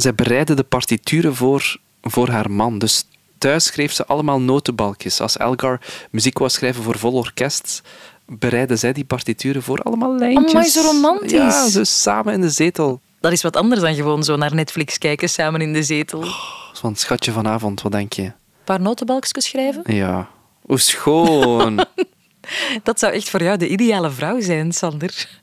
zij 0.00 0.14
bereidde 0.14 0.54
de 0.54 0.62
partituren 0.62 1.34
voor, 1.34 1.76
voor 2.02 2.28
haar 2.28 2.50
man. 2.50 2.78
Dus 2.78 3.04
thuis 3.38 3.64
schreef 3.64 3.92
ze 3.92 4.06
allemaal 4.06 4.40
notenbalkjes. 4.40 5.20
Als 5.20 5.36
Elgar 5.36 5.80
muziek 6.10 6.38
wou 6.38 6.50
schrijven 6.50 6.82
voor 6.82 6.98
vol 6.98 7.12
orkest, 7.12 7.82
bereidde 8.26 8.76
zij 8.76 8.92
die 8.92 9.04
partituren 9.04 9.62
voor 9.62 9.78
allemaal 9.82 10.16
lijntjes. 10.18 10.50
Amai, 10.54 10.68
zo 10.68 10.80
romantisch. 10.80 11.30
Ja, 11.32 11.68
zo 11.68 11.84
samen 11.84 12.32
in 12.34 12.40
de 12.40 12.50
zetel. 12.50 13.00
Dat 13.20 13.32
is 13.32 13.42
wat 13.42 13.56
anders 13.56 13.80
dan 13.80 13.94
gewoon 13.94 14.24
zo 14.24 14.36
naar 14.36 14.54
Netflix 14.54 14.98
kijken 14.98 15.28
samen 15.28 15.60
in 15.60 15.72
de 15.72 15.82
zetel. 15.82 16.22
Een 16.22 16.32
Van 16.72 16.96
schatje 16.96 17.32
vanavond, 17.32 17.82
wat 17.82 17.92
denk 17.92 18.12
je? 18.12 18.32
paar 18.64 18.80
notenbalkjes 18.80 19.44
schrijven. 19.44 19.94
Ja. 19.94 20.28
Hoe 20.62 20.78
schoon. 20.78 21.84
Dat 22.82 22.98
zou 22.98 23.12
echt 23.12 23.30
voor 23.30 23.42
jou 23.42 23.56
de 23.56 23.68
ideale 23.68 24.10
vrouw 24.10 24.40
zijn, 24.40 24.72
Sander. 24.72 25.39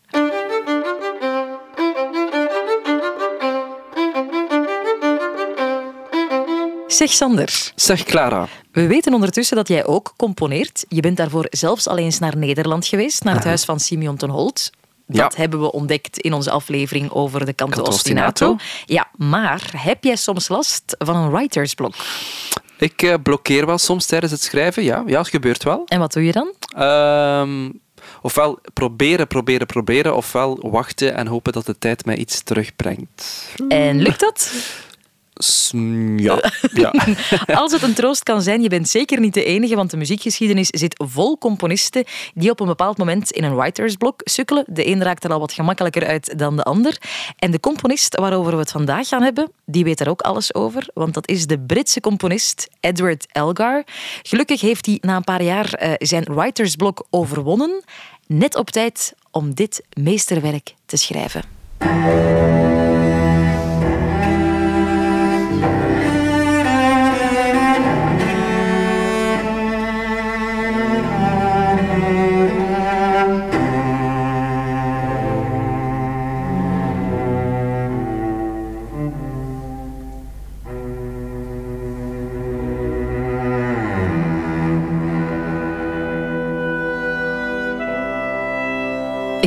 Zeg 6.98 7.12
Sander, 7.12 7.72
zeg 7.76 8.04
Clara. 8.04 8.48
we 8.72 8.88
weten 8.88 9.14
ondertussen 9.14 9.56
dat 9.56 9.68
jij 9.68 9.86
ook 9.86 10.14
componeert. 10.18 10.86
Je 10.90 11.02
bent 11.02 11.18
daarvoor 11.18 11.46
zelfs 11.50 11.88
al 11.88 11.98
eens 11.98 12.20
naar 12.20 12.38
Nederland 12.38 12.86
geweest, 12.88 13.24
naar 13.24 13.36
het 13.36 13.44
huis 13.44 13.64
van 13.66 13.80
Simeon 13.80 14.16
ten 14.18 14.30
Holt. 14.30 14.70
Dat 15.08 15.18
Ja. 15.34 15.42
hebben 15.42 15.60
we 15.62 15.72
ontdekt 15.72 16.18
in 16.20 16.34
onze 16.34 16.52
aflevering 16.52 17.12
over 17.12 17.46
de 17.46 17.56
Canto 17.56 17.76
Canto 17.76 17.92
Ostinato. 17.92 18.52
Ostinato. 18.52 18.64
Ja, 18.86 19.08
maar 19.28 19.70
heb 19.78 20.04
jij 20.04 20.16
soms 20.16 20.48
last 20.48 20.84
van 20.98 21.16
een 21.16 21.32
writersblok? 21.32 21.94
Ik 22.78 23.02
eh, 23.02 23.14
blokkeer 23.24 23.66
wel 23.66 23.78
soms 23.78 24.06
tijdens 24.06 24.32
het 24.32 24.42
schrijven. 24.42 24.84
Ja, 24.84 25.04
ja 25.06 25.18
het 25.20 25.28
gebeurt 25.30 25.64
wel. 25.64 25.84
En 25.86 26.00
wat 26.00 26.14
doe 26.14 26.26
je 26.26 26.32
dan? 26.32 26.54
Ehm, 26.76 27.70
ofwel 28.22 28.60
proberen, 28.74 29.28
proberen, 29.28 29.68
proberen, 29.68 30.16
ofwel 30.16 30.60
wachten 30.72 31.16
en 31.16 31.28
hopen 31.28 31.54
dat 31.54 31.66
de 31.66 31.78
tijd 31.78 32.06
mij 32.06 32.16
iets 32.16 32.42
terugbrengt. 32.44 33.48
En 33.68 34.02
lukt 34.02 34.20
dat? 34.20 34.52
Ja, 36.16 36.52
ja. 36.74 36.94
Als 37.46 37.72
het 37.72 37.82
een 37.82 37.94
troost 37.94 38.24
kan 38.24 38.42
zijn, 38.42 38.62
je 38.62 38.70
bent 38.70 38.90
zeker 38.90 39.20
niet 39.20 39.34
de 39.34 39.44
enige, 39.44 39.76
want 39.76 39.92
de 39.92 39.98
muziekgeschiedenis 39.98 40.68
zit 40.68 41.04
vol 41.08 41.38
componisten 41.38 42.04
die 42.34 42.50
op 42.50 42.60
een 42.60 42.68
bepaald 42.68 42.98
moment 42.98 43.32
in 43.32 43.44
een 43.44 43.56
writersblok 43.56 44.22
sukkelen. 44.24 44.64
De 44.68 44.88
een 44.88 45.04
raakt 45.04 45.24
er 45.24 45.32
al 45.32 45.40
wat 45.40 45.54
gemakkelijker 45.54 46.06
uit 46.06 46.40
dan 46.40 46.56
de 46.56 46.64
ander. 46.64 46.98
En 47.38 47.52
de 47.52 47.60
componist 47.60 48.16
waarover 48.16 48.52
we 48.52 48.60
het 48.60 48.72
vandaag 48.72 49.08
gaan 49.08 49.22
hebben, 49.22 49.52
die 49.66 49.84
weet 49.84 50.00
er 50.00 50.10
ook 50.10 50.22
alles 50.22 50.54
over, 50.54 50.88
want 50.94 51.14
dat 51.14 51.30
is 51.30 51.48
de 51.48 51.60
Britse 51.60 52.00
componist 52.00 52.70
Edward 52.80 53.26
Elgar. 53.32 53.84
Gelukkig 54.22 54.62
heeft 54.62 54.86
hij 54.86 54.98
na 55.02 55.16
een 55.16 55.24
paar 55.24 55.44
jaar 55.44 55.74
eh, 55.74 55.94
zijn 55.98 56.24
writersblok 56.24 57.06
overwonnen, 57.10 57.84
net 58.28 58.56
op 58.56 58.70
tijd 58.70 59.14
om 59.32 59.54
dit 59.54 59.84
meesterwerk 59.94 60.74
te 60.86 60.98
schrijven. 60.98 62.57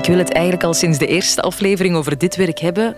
Ik 0.01 0.07
wil 0.07 0.19
het 0.19 0.33
eigenlijk 0.33 0.65
al 0.65 0.75
sinds 0.75 0.99
de 0.99 1.07
eerste 1.07 1.43
aflevering 1.43 1.97
over 1.97 2.19
dit 2.19 2.37
werk 2.37 2.59
hebben. 2.59 2.97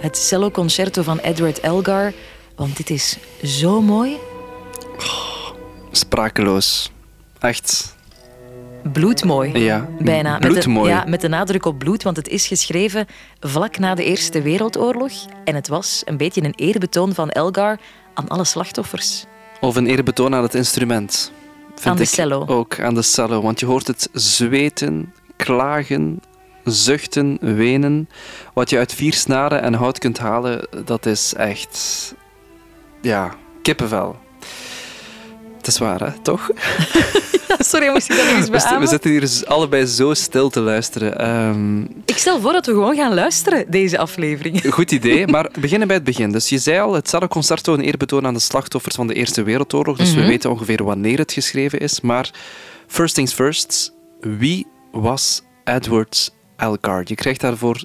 Het 0.00 0.16
cello 0.16 0.50
concerto 0.50 1.02
van 1.02 1.18
Edward 1.18 1.60
Elgar. 1.60 2.12
Want 2.56 2.76
dit 2.76 2.90
is 2.90 3.18
zo 3.42 3.80
mooi. 3.80 4.16
Sprakeloos. 5.90 6.92
Echt. 7.38 7.96
Bloedmooi. 8.92 9.58
Ja, 9.58 9.88
Bijna. 9.98 10.32
Met 10.32 10.42
de, 10.42 10.48
bloedmooi. 10.48 10.90
ja, 10.90 11.04
met 11.06 11.20
de 11.20 11.28
nadruk 11.28 11.66
op 11.66 11.78
bloed, 11.78 12.02
want 12.02 12.16
het 12.16 12.28
is 12.28 12.46
geschreven 12.46 13.06
vlak 13.40 13.78
na 13.78 13.94
de 13.94 14.04
Eerste 14.04 14.42
Wereldoorlog. 14.42 15.12
En 15.44 15.54
het 15.54 15.68
was 15.68 16.02
een 16.04 16.16
beetje 16.16 16.44
een 16.44 16.54
eerbetoon 16.56 17.14
van 17.14 17.30
Elgar 17.30 17.78
aan 18.14 18.28
alle 18.28 18.44
slachtoffers. 18.44 19.24
Of 19.60 19.76
een 19.76 19.86
eerbetoon 19.86 20.34
aan 20.34 20.42
het 20.42 20.54
instrument. 20.54 21.32
Vind 21.74 21.86
Aan 21.86 21.96
de 21.96 22.02
ik 22.02 22.08
cello. 22.08 22.46
Ook 22.46 22.80
aan 22.80 22.94
de 22.94 23.02
cello. 23.02 23.42
Want 23.42 23.60
je 23.60 23.66
hoort 23.66 23.86
het 23.86 24.08
zweten, 24.12 25.12
klagen, 25.44 26.20
zuchten, 26.64 27.38
wenen. 27.40 28.08
Wat 28.54 28.70
je 28.70 28.78
uit 28.78 28.94
vier 28.94 29.12
snaren 29.14 29.62
en 29.62 29.74
hout 29.74 29.98
kunt 29.98 30.18
halen, 30.18 30.66
dat 30.84 31.06
is 31.06 31.34
echt... 31.34 32.14
Ja, 33.00 33.34
kippenvel. 33.62 34.16
Het 35.56 35.66
is 35.66 35.78
waar, 35.78 36.00
hè? 36.00 36.10
Toch? 36.22 36.50
Sorry, 37.58 37.88
moest 37.90 38.10
ik 38.10 38.16
dat 38.16 38.26
nog 38.26 38.34
eens 38.36 38.48
We, 38.48 38.58
st- 38.58 38.62
we 38.64 38.68
beamen? 38.68 38.88
zitten 38.88 39.10
hier 39.10 39.42
allebei 39.46 39.86
zo 39.86 40.14
stil 40.14 40.50
te 40.50 40.60
luisteren. 40.60 41.18
Ehm, 41.18 41.80
Ik 41.82 42.16
stel 42.16 42.40
voor 42.40 42.52
dat 42.52 42.66
we 42.66 42.72
gewoon 42.72 42.96
gaan 42.96 43.14
luisteren, 43.14 43.70
deze 43.70 43.98
aflevering. 43.98 44.62
Goed 44.74 44.90
idee, 44.92 45.26
maar 45.26 45.50
beginnen 45.60 45.86
bij 45.88 45.96
het 45.96 46.04
begin. 46.04 46.32
Dus 46.32 46.48
je 46.48 46.58
zei 46.58 46.78
al, 46.80 46.92
het 46.94 47.08
Cello 47.08 47.26
Concerto 47.28 47.74
een 47.74 47.80
eerbetoon 47.80 48.26
aan 48.26 48.34
de 48.34 48.40
slachtoffers 48.40 48.94
van 48.94 49.06
de 49.06 49.14
Eerste 49.14 49.42
Wereldoorlog. 49.42 49.96
Dus 49.96 50.10
Mhm. 50.12 50.20
we 50.20 50.26
weten 50.26 50.50
ongeveer 50.50 50.84
wanneer 50.84 51.18
het 51.18 51.32
geschreven 51.32 51.78
is. 51.80 52.00
Maar 52.00 52.30
first 52.86 53.14
things 53.14 53.32
first, 53.32 53.92
wie 54.20 54.66
was 54.92 55.42
Edward 55.64 56.34
Elgar? 56.56 57.02
Je 57.04 57.14
krijgt 57.14 57.40
daarvoor 57.40 57.84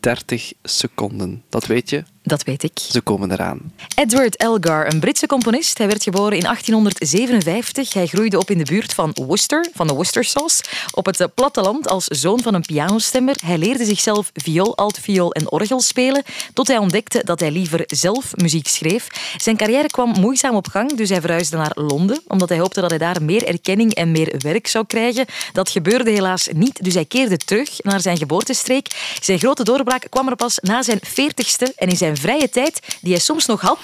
30 0.00 0.52
seconden. 0.62 1.44
Dat 1.48 1.66
weet 1.66 1.90
je, 1.90 2.04
Dat 2.24 2.42
weet 2.42 2.62
ik. 2.62 2.78
ze 2.78 3.00
komen 3.00 3.32
eraan. 3.32 3.72
Edward 3.94 4.36
Elgar, 4.36 4.92
een 4.92 5.00
Britse 5.00 5.26
componist. 5.26 5.78
Hij 5.78 5.86
werd 5.86 6.02
geboren 6.02 6.36
in 6.36 6.42
1857. 6.42 7.92
Hij 7.92 8.06
groeide 8.06 8.38
op 8.38 8.50
in 8.50 8.58
de 8.58 8.64
buurt 8.64 8.94
van 8.94 9.10
Worcester, 9.14 9.66
van 9.74 9.86
de 9.86 9.94
Worcester 9.94 10.24
Sauce, 10.24 10.62
op 10.92 11.06
het 11.06 11.28
platteland 11.34 11.88
als 11.88 12.06
zoon 12.06 12.40
van 12.42 12.54
een 12.54 12.62
pianostemmer. 12.62 13.36
Hij 13.44 13.58
leerde 13.58 13.84
zichzelf 13.84 14.30
viool, 14.34 14.76
altviool 14.76 15.32
en 15.32 15.50
orgel 15.50 15.80
spelen, 15.80 16.22
tot 16.52 16.68
hij 16.68 16.78
ontdekte 16.78 17.22
dat 17.24 17.40
hij 17.40 17.50
liever 17.50 17.84
zelf 17.86 18.36
muziek 18.36 18.68
schreef. 18.68 19.06
Zijn 19.36 19.56
carrière 19.56 19.88
kwam 19.88 20.10
moeizaam 20.20 20.54
op 20.54 20.68
gang, 20.68 20.96
dus 20.96 21.08
hij 21.08 21.20
verhuisde 21.20 21.56
naar 21.56 21.72
Londen, 21.74 22.20
omdat 22.26 22.48
hij 22.48 22.58
hoopte 22.58 22.80
dat 22.80 22.90
hij 22.90 22.98
daar 22.98 23.22
meer 23.22 23.46
erkenning 23.46 23.94
en 23.94 24.10
meer 24.10 24.34
werk 24.38 24.66
zou 24.66 24.86
krijgen. 24.86 25.26
Dat 25.52 25.70
gebeurde 25.70 26.10
helaas 26.10 26.48
niet, 26.52 26.84
dus 26.84 26.94
hij 26.94 27.04
keerde 27.04 27.36
terug 27.36 27.82
naar 27.82 28.00
zijn 28.00 28.16
geboortestreek. 28.16 29.16
Zijn 29.20 29.38
grote 29.38 29.64
doorbraak 29.64 30.06
kwam 30.10 30.28
er 30.28 30.36
pas 30.36 30.58
na 30.60 30.82
zijn 30.82 30.98
veertigste 31.02 31.72
en 31.76 31.88
in 31.88 31.96
zijn 31.96 32.11
vrije 32.16 32.48
tijd, 32.48 32.96
die 33.00 33.12
hij 33.12 33.20
soms 33.22 33.46
nog 33.46 33.60
had, 33.60 33.78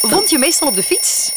vond 0.00 0.30
je 0.30 0.38
meestal 0.38 0.68
op 0.68 0.74
de 0.74 0.82
fiets. 0.82 1.32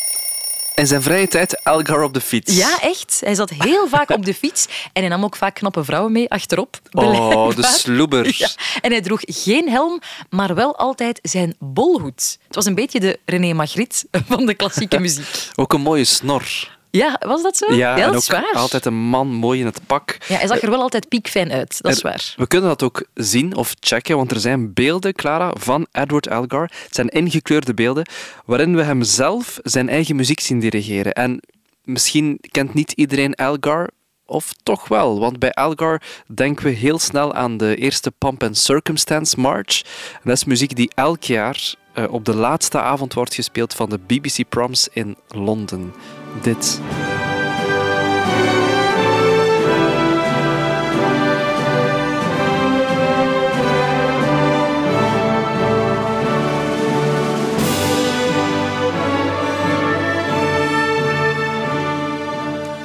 In 0.76 0.88
zijn 0.88 1.02
vrije 1.02 1.28
tijd 1.28 1.62
Elgar 1.64 2.04
op 2.04 2.14
de 2.14 2.22
fiets. 2.22 2.58
Ja, 2.58 2.82
echt. 2.82 3.18
Hij 3.20 3.36
zat 3.36 3.50
heel 3.50 3.88
vaak 3.88 4.10
op 4.10 4.26
de 4.26 4.34
fiets 4.34 4.66
en 4.94 5.02
hij 5.02 5.10
nam 5.10 5.24
ook 5.24 5.36
vaak 5.36 5.56
knappe 5.56 5.84
vrouwen 5.84 6.12
mee 6.12 6.30
achterop. 6.30 6.80
Oh, 6.92 7.56
de 7.56 7.64
sloeber. 7.64 8.36
Ja. 8.38 8.50
En 8.82 8.92
hij 8.92 9.02
droeg 9.02 9.20
geen 9.24 9.70
helm, 9.70 10.02
maar 10.30 10.56
wel 10.56 10.78
altijd 10.78 11.20
zijn 11.22 11.56
bolhoed. 11.60 12.38
Het 12.46 12.56
was 12.56 12.66
een 12.66 12.76
beetje 12.76 13.00
de 13.00 13.20
René 13.26 13.54
Magritte 13.54 14.06
van 14.28 14.46
de 14.46 14.54
klassieke 14.54 15.00
muziek. 15.00 15.50
Ook 15.56 15.74
een 15.74 15.82
mooie 15.82 16.06
snor. 16.06 16.80
Ja, 16.92 17.22
was 17.26 17.42
dat 17.42 17.58
zo? 17.58 17.74
Ja, 17.74 17.96
dat 17.96 18.08
ook 18.08 18.16
is 18.16 18.28
waar. 18.28 18.54
altijd 18.54 18.86
een 18.86 18.94
man 18.94 19.28
mooi 19.28 19.60
in 19.60 19.66
het 19.66 19.80
pak. 19.86 20.18
Ja, 20.28 20.36
hij 20.36 20.48
zag 20.48 20.62
er 20.62 20.70
wel 20.70 20.82
altijd 20.82 21.08
piekfijn 21.08 21.52
uit, 21.52 21.82
dat 21.82 21.92
is 21.92 22.02
waar. 22.02 22.34
We 22.38 22.48
kunnen 22.48 22.70
dat 22.70 22.84
ook 22.84 23.06
zien 23.14 23.56
of 23.56 23.76
checken, 23.80 24.16
want 24.16 24.32
er 24.32 24.40
zijn 24.40 24.74
beelden, 24.74 25.14
Clara, 25.14 25.54
van 25.58 25.88
Edward 25.92 26.28
Elgar. 26.28 26.72
Het 26.84 26.96
zijn 26.96 27.08
ingekleurde 27.08 27.74
beelden 27.74 28.06
waarin 28.46 28.76
we 28.76 28.84
hem 28.84 29.04
zelf 29.04 29.60
zijn 29.64 29.90
eigen 29.90 30.16
muziek 30.16 30.40
zien 30.40 30.60
dirigeren. 30.60 31.14
En 31.14 31.42
misschien 31.84 32.38
kent 32.52 32.74
niet 32.74 32.92
iedereen 32.92 33.36
Elgar, 33.36 33.90
of 34.26 34.54
toch 34.64 34.88
wel, 34.88 35.20
want 35.20 35.40
bij 35.40 35.52
Elgar 35.52 36.02
denken 36.34 36.66
we 36.66 36.72
heel 36.72 37.00
snel 37.00 37.34
aan 37.34 37.58
de 37.58 37.76
eerste 37.76 38.12
Pomp 38.12 38.44
and 38.44 38.58
Circumstance 38.58 39.40
March. 39.40 39.82
En 40.14 40.22
dat 40.24 40.36
is 40.36 40.44
muziek 40.44 40.76
die 40.76 40.92
elk 40.96 41.24
jaar 41.24 41.74
eh, 41.94 42.14
op 42.14 42.26
de 42.26 42.36
laatste 42.36 42.80
avond 42.80 43.14
wordt 43.14 43.34
gespeeld 43.34 43.74
van 43.74 43.90
de 43.90 44.00
BBC 44.08 44.50
Proms 44.50 44.88
in 44.94 45.18
Londen. 45.28 45.94
Dit. 46.40 46.82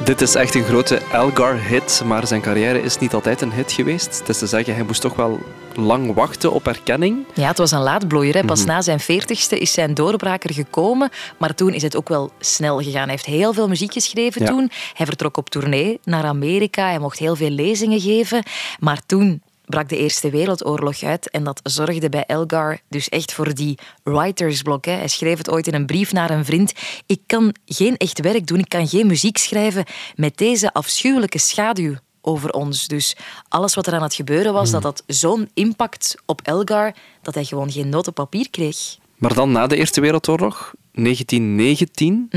Dit 0.07 0.21
is 0.21 0.35
echt 0.35 0.55
een 0.55 0.65
grote 0.65 0.97
Elgar-hit, 1.13 2.03
maar 2.05 2.27
zijn 2.27 2.41
carrière 2.41 2.83
is 2.83 2.99
niet 2.99 3.15
altijd 3.15 3.41
een 3.41 3.53
hit 3.53 3.73
geweest. 3.73 4.19
Het 4.19 4.29
is 4.29 4.39
te 4.39 4.47
zeggen, 4.47 4.75
hij 4.75 4.83
moest 4.85 5.01
toch 5.01 5.15
wel 5.17 5.39
lang 5.75 6.15
wachten 6.15 6.53
op 6.53 6.67
erkenning. 6.67 7.25
Ja, 7.35 7.49
het 7.49 7.59
was 7.59 7.71
een 7.71 7.81
laadbloeier. 7.83 8.35
Hè. 8.35 8.45
Pas 8.45 8.59
Mhm. 8.61 8.69
na 8.69 8.83
zijn 8.83 9.01
veertigste 9.01 9.59
is 9.59 9.73
zijn 9.73 9.95
doorbraker 9.95 10.53
gekomen. 10.55 11.11
Maar 11.39 11.55
toen 11.55 11.73
is 11.73 11.83
het 11.83 11.97
ook 11.97 12.09
wel 12.09 12.31
snel 12.41 12.77
gegaan. 12.83 13.03
Hij 13.03 13.11
heeft 13.11 13.27
heel 13.27 13.53
veel 13.53 13.69
muziek 13.69 13.93
geschreven 13.93 14.41
Ja. 14.43 14.49
toen. 14.49 14.71
Hij 14.95 15.07
vertrok 15.07 15.37
op 15.37 15.51
tournee 15.51 16.01
naar 16.05 16.25
Amerika. 16.25 16.87
Hij 16.89 16.99
mocht 16.99 17.19
heel 17.19 17.37
veel 17.37 17.51
lezingen 17.51 18.01
geven. 18.01 18.43
Maar 18.79 19.01
toen 19.07 19.43
brak 19.67 19.89
de 19.89 19.97
Eerste 19.97 20.31
Wereldoorlog 20.31 21.03
uit 21.03 21.31
en 21.31 21.45
dat 21.45 21.61
zorgde 21.63 22.09
bij 22.09 22.25
Elgar 22.25 22.79
dus 22.89 23.09
echt 23.09 23.33
voor 23.33 23.55
die 23.55 23.79
writersblok. 24.03 24.85
Hè. 24.85 24.93
Hij 24.93 25.09
schreef 25.09 25.39
het 25.39 25.51
ooit 25.51 25.67
in 25.67 25.75
een 25.75 25.87
brief 25.87 26.13
naar 26.13 26.31
een 26.31 26.45
vriend. 26.45 26.73
Ik 27.07 27.21
kan 27.27 27.55
geen 27.67 27.97
echt 27.97 28.21
werk 28.21 28.47
doen, 28.47 28.59
ik 28.59 28.69
kan 28.69 28.89
geen 28.89 29.07
muziek 29.07 29.37
schrijven 29.37 29.85
met 30.15 30.37
deze 30.37 30.73
afschuwelijke 30.73 31.39
schaduw 31.39 31.95
over 32.21 32.53
ons. 32.53 32.87
Dus 32.87 33.17
alles 33.49 33.75
wat 33.75 33.87
er 33.87 33.95
aan 33.95 34.03
het 34.03 34.15
gebeuren 34.15 34.53
was, 34.53 34.71
dat 34.71 34.83
had 34.83 35.03
zo'n 35.07 35.51
impact 35.55 36.15
op 36.27 36.41
Elgar 36.43 36.95
dat 37.23 37.35
hij 37.35 37.45
gewoon 37.45 37.71
geen 37.71 37.89
noot 37.89 38.09
op 38.09 38.15
papier 38.15 38.51
kreeg. 38.51 38.77
Maar 39.17 39.35
dan 39.35 39.53
na 39.53 39.67
de 39.67 39.77
Eerste 39.77 40.01
Wereldoorlog, 40.01 40.75
1919, 40.93 42.29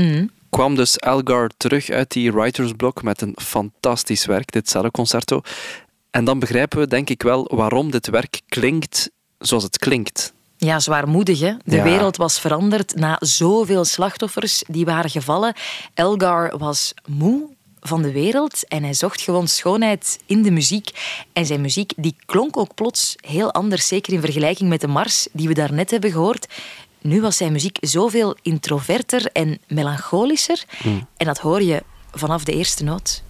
kwam 0.50 0.74
dus 0.74 0.96
Elgar 0.96 1.50
terug 1.56 1.90
uit 1.90 2.12
die 2.12 2.32
writersblok 2.32 3.02
met 3.02 3.20
een 3.20 3.36
fantastisch 3.42 4.26
werk, 4.26 4.52
dit 4.52 4.68
celloconcerto. 4.68 5.40
En 6.10 6.24
dan 6.24 6.38
begrijpen 6.38 6.78
we 6.78 6.86
denk 6.86 7.10
ik 7.10 7.22
wel 7.22 7.50
waarom 7.54 7.90
dit 7.90 8.06
werk 8.08 8.40
klinkt 8.48 9.10
zoals 9.38 9.62
het 9.62 9.78
klinkt. 9.78 10.32
Ja, 10.56 10.80
zwaarmoedig. 10.80 11.40
Hè? 11.40 11.52
De 11.64 11.76
Ja. 11.76 11.82
wereld 11.82 12.16
was 12.16 12.38
veranderd 12.40 12.94
na 12.96 13.16
zoveel 13.20 13.84
slachtoffers 13.84 14.62
die 14.66 14.84
waren 14.84 15.10
gevallen. 15.10 15.54
Elgar 15.94 16.58
was 16.58 16.94
moe 17.06 17.42
van 17.80 18.02
de 18.02 18.12
wereld 18.12 18.68
en 18.68 18.82
hij 18.82 18.94
zocht 18.94 19.20
gewoon 19.20 19.48
schoonheid 19.48 20.18
in 20.26 20.42
de 20.42 20.50
muziek. 20.50 20.90
En 21.32 21.46
zijn 21.46 21.60
muziek 21.60 21.92
die 21.96 22.16
klonk 22.26 22.56
ook 22.56 22.74
plots 22.74 23.16
heel 23.20 23.52
anders, 23.52 23.86
zeker 23.88 24.12
in 24.12 24.20
vergelijking 24.20 24.68
met 24.68 24.80
de 24.80 24.86
mars 24.88 25.28
die 25.32 25.48
we 25.48 25.54
daarnet 25.54 25.90
hebben 25.90 26.10
gehoord. 26.12 26.46
Nu 27.00 27.20
was 27.20 27.36
zijn 27.36 27.52
muziek 27.52 27.78
zoveel 27.80 28.36
introverter 28.42 29.26
en 29.32 29.58
melancholischer. 29.68 30.64
En 31.16 31.26
dat 31.26 31.38
hoor 31.38 31.62
je 31.62 31.82
vanaf 32.12 32.44
de 32.44 32.52
eerste 32.52 32.84
noot. 32.84 33.22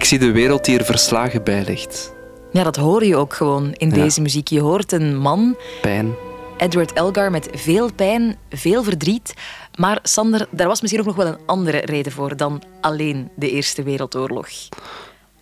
Ik 0.00 0.06
zie 0.06 0.18
de 0.18 0.30
wereld 0.30 0.64
die 0.64 0.78
er 0.78 0.84
verslagen 0.84 1.44
bij 1.44 1.64
ligt. 1.64 2.12
Ja, 2.52 2.62
dat 2.62 2.76
hoor 2.76 3.04
je 3.04 3.16
ook 3.16 3.34
gewoon 3.34 3.72
in 3.72 3.88
Ja. 3.88 3.94
deze 3.94 4.20
muziek. 4.20 4.48
Je 4.48 4.60
hoort 4.60 4.92
een 4.92 5.16
man 5.16 5.56
Pijn. 5.80 6.14
Edward 6.56 6.92
Elgar 6.92 7.30
met 7.30 7.48
veel 7.52 7.92
pijn, 7.92 8.36
veel 8.50 8.82
verdriet. 8.82 9.34
Maar 9.74 9.98
Sander, 10.02 10.46
daar 10.50 10.66
was 10.66 10.80
misschien 10.80 11.00
ook 11.00 11.06
nog 11.08 11.16
wel 11.16 11.26
een 11.26 11.38
andere 11.46 11.78
reden 11.78 12.12
voor 12.12 12.36
dan 12.36 12.62
alleen 12.80 13.30
de 13.36 13.50
Eerste 13.50 13.82
Wereldoorlog. 13.82 14.48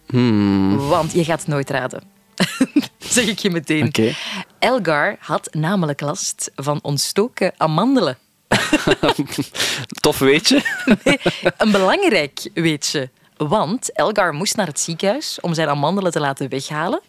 Hmm. 0.06 0.76
Want 0.88 1.12
je 1.12 1.24
gaat 1.24 1.38
het 1.40 1.48
nooit 1.48 1.70
raden. 1.70 2.02
zeg 2.98 3.26
ik 3.26 3.38
je 3.38 3.50
meteen. 3.50 3.92
Elgar 4.58 5.16
had 5.20 5.48
namelijk 5.54 6.00
last 6.00 6.50
van 6.54 6.78
ontstoken 6.82 7.52
amandelen. 7.56 8.18
Tof 10.00 10.18
weetje. 10.18 10.62
Nee, 11.04 11.18
een 11.58 11.70
belangrijk 11.70 12.50
weetje. 12.54 13.10
Want 13.38 13.92
Elgar 13.92 14.32
moest 14.34 14.56
naar 14.56 14.66
het 14.66 14.80
ziekenhuis 14.80 15.38
om 15.40 15.54
zijn 15.54 15.68
amandelen 15.68 16.12
te 16.12 16.20
laten 16.20 16.48
weghalen. 16.48 17.00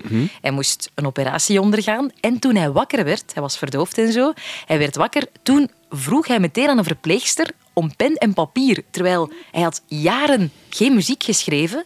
Hij 0.42 0.52
moest 0.52 0.92
een 0.96 1.06
operatie 1.08 1.62
ondergaan. 1.62 2.10
En 2.20 2.40
toen 2.40 2.56
hij 2.56 2.72
wakker 2.72 3.04
werd, 3.04 3.34
hij 3.34 3.42
was 3.42 3.58
verdoofd 3.58 3.98
en 3.98 4.12
zo, 4.12 4.34
hij 4.66 4.78
werd 4.78 4.96
wakker, 4.96 5.28
toen 5.44 5.72
vroeg 5.90 6.28
hij 6.28 6.40
meteen 6.40 6.68
aan 6.70 6.78
een 6.78 6.84
verpleegster 6.84 7.52
om 7.74 7.96
pen 7.96 8.14
en 8.16 8.34
papier. 8.34 8.84
Terwijl 8.92 9.32
hij 9.52 9.62
had 9.62 9.82
jaren 9.88 10.52
geen 10.70 10.94
muziek 10.94 11.24
geschreven. 11.24 11.86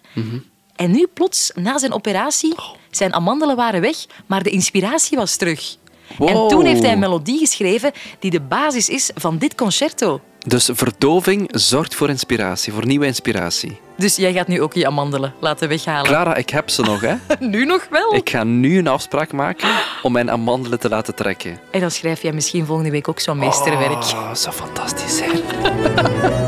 En 0.76 0.92
nu 0.92 1.08
plots, 1.14 1.52
na 1.56 1.78
zijn 1.78 1.94
operatie, 1.94 2.56
zijn 2.92 3.14
amandelen 3.14 3.56
waren 3.56 3.82
weg, 3.82 3.98
maar 4.26 4.44
de 4.44 4.50
inspiratie 4.50 5.18
was 5.18 5.36
terug. 5.36 5.76
En 6.20 6.48
toen 6.48 6.66
heeft 6.66 6.82
hij 6.82 6.92
een 6.92 7.00
melodie 7.00 7.38
geschreven 7.40 7.92
die 8.20 8.32
de 8.32 8.42
basis 8.42 8.90
is 8.90 9.12
van 9.16 9.38
dit 9.38 9.56
concerto. 9.56 10.22
Dus 10.46 10.70
verdoving 10.74 11.48
zorgt 11.52 11.96
voor 11.96 12.10
inspiratie, 12.10 12.74
voor 12.74 12.86
nieuwe 12.86 13.06
inspiratie. 13.06 13.80
Dus 13.98 14.16
jij 14.16 14.34
gaat 14.34 14.48
nu 14.48 14.62
ook 14.62 14.74
je 14.74 14.86
amandelen 14.88 15.34
laten 15.40 15.68
weghalen. 15.68 16.06
Clara, 16.06 16.36
ik 16.36 16.50
heb 16.50 16.70
ze 16.70 16.82
nog, 16.82 17.02
hè. 17.02 17.16
Nu 17.40 17.66
nog 17.66 17.88
wel? 17.90 18.16
Ik 18.16 18.30
ga 18.30 18.44
nu 18.44 18.78
een 18.78 18.88
afspraak 18.88 19.32
maken 19.32 19.70
om 20.02 20.12
mijn 20.12 20.32
amandelen 20.32 20.80
te 20.80 20.90
laten 20.90 21.16
trekken. 21.16 21.60
En 21.72 21.80
dan 21.80 21.92
schrijf 21.92 22.22
jij 22.22 22.32
misschien 22.32 22.66
volgende 22.66 22.92
week 22.92 23.08
ook 23.08 23.20
zo'n 23.20 23.38
meesterwerk. 23.38 23.92
Oh, 23.92 24.34
zou 24.34 24.56
fantastisch 24.56 25.18
zijn. 25.18 25.42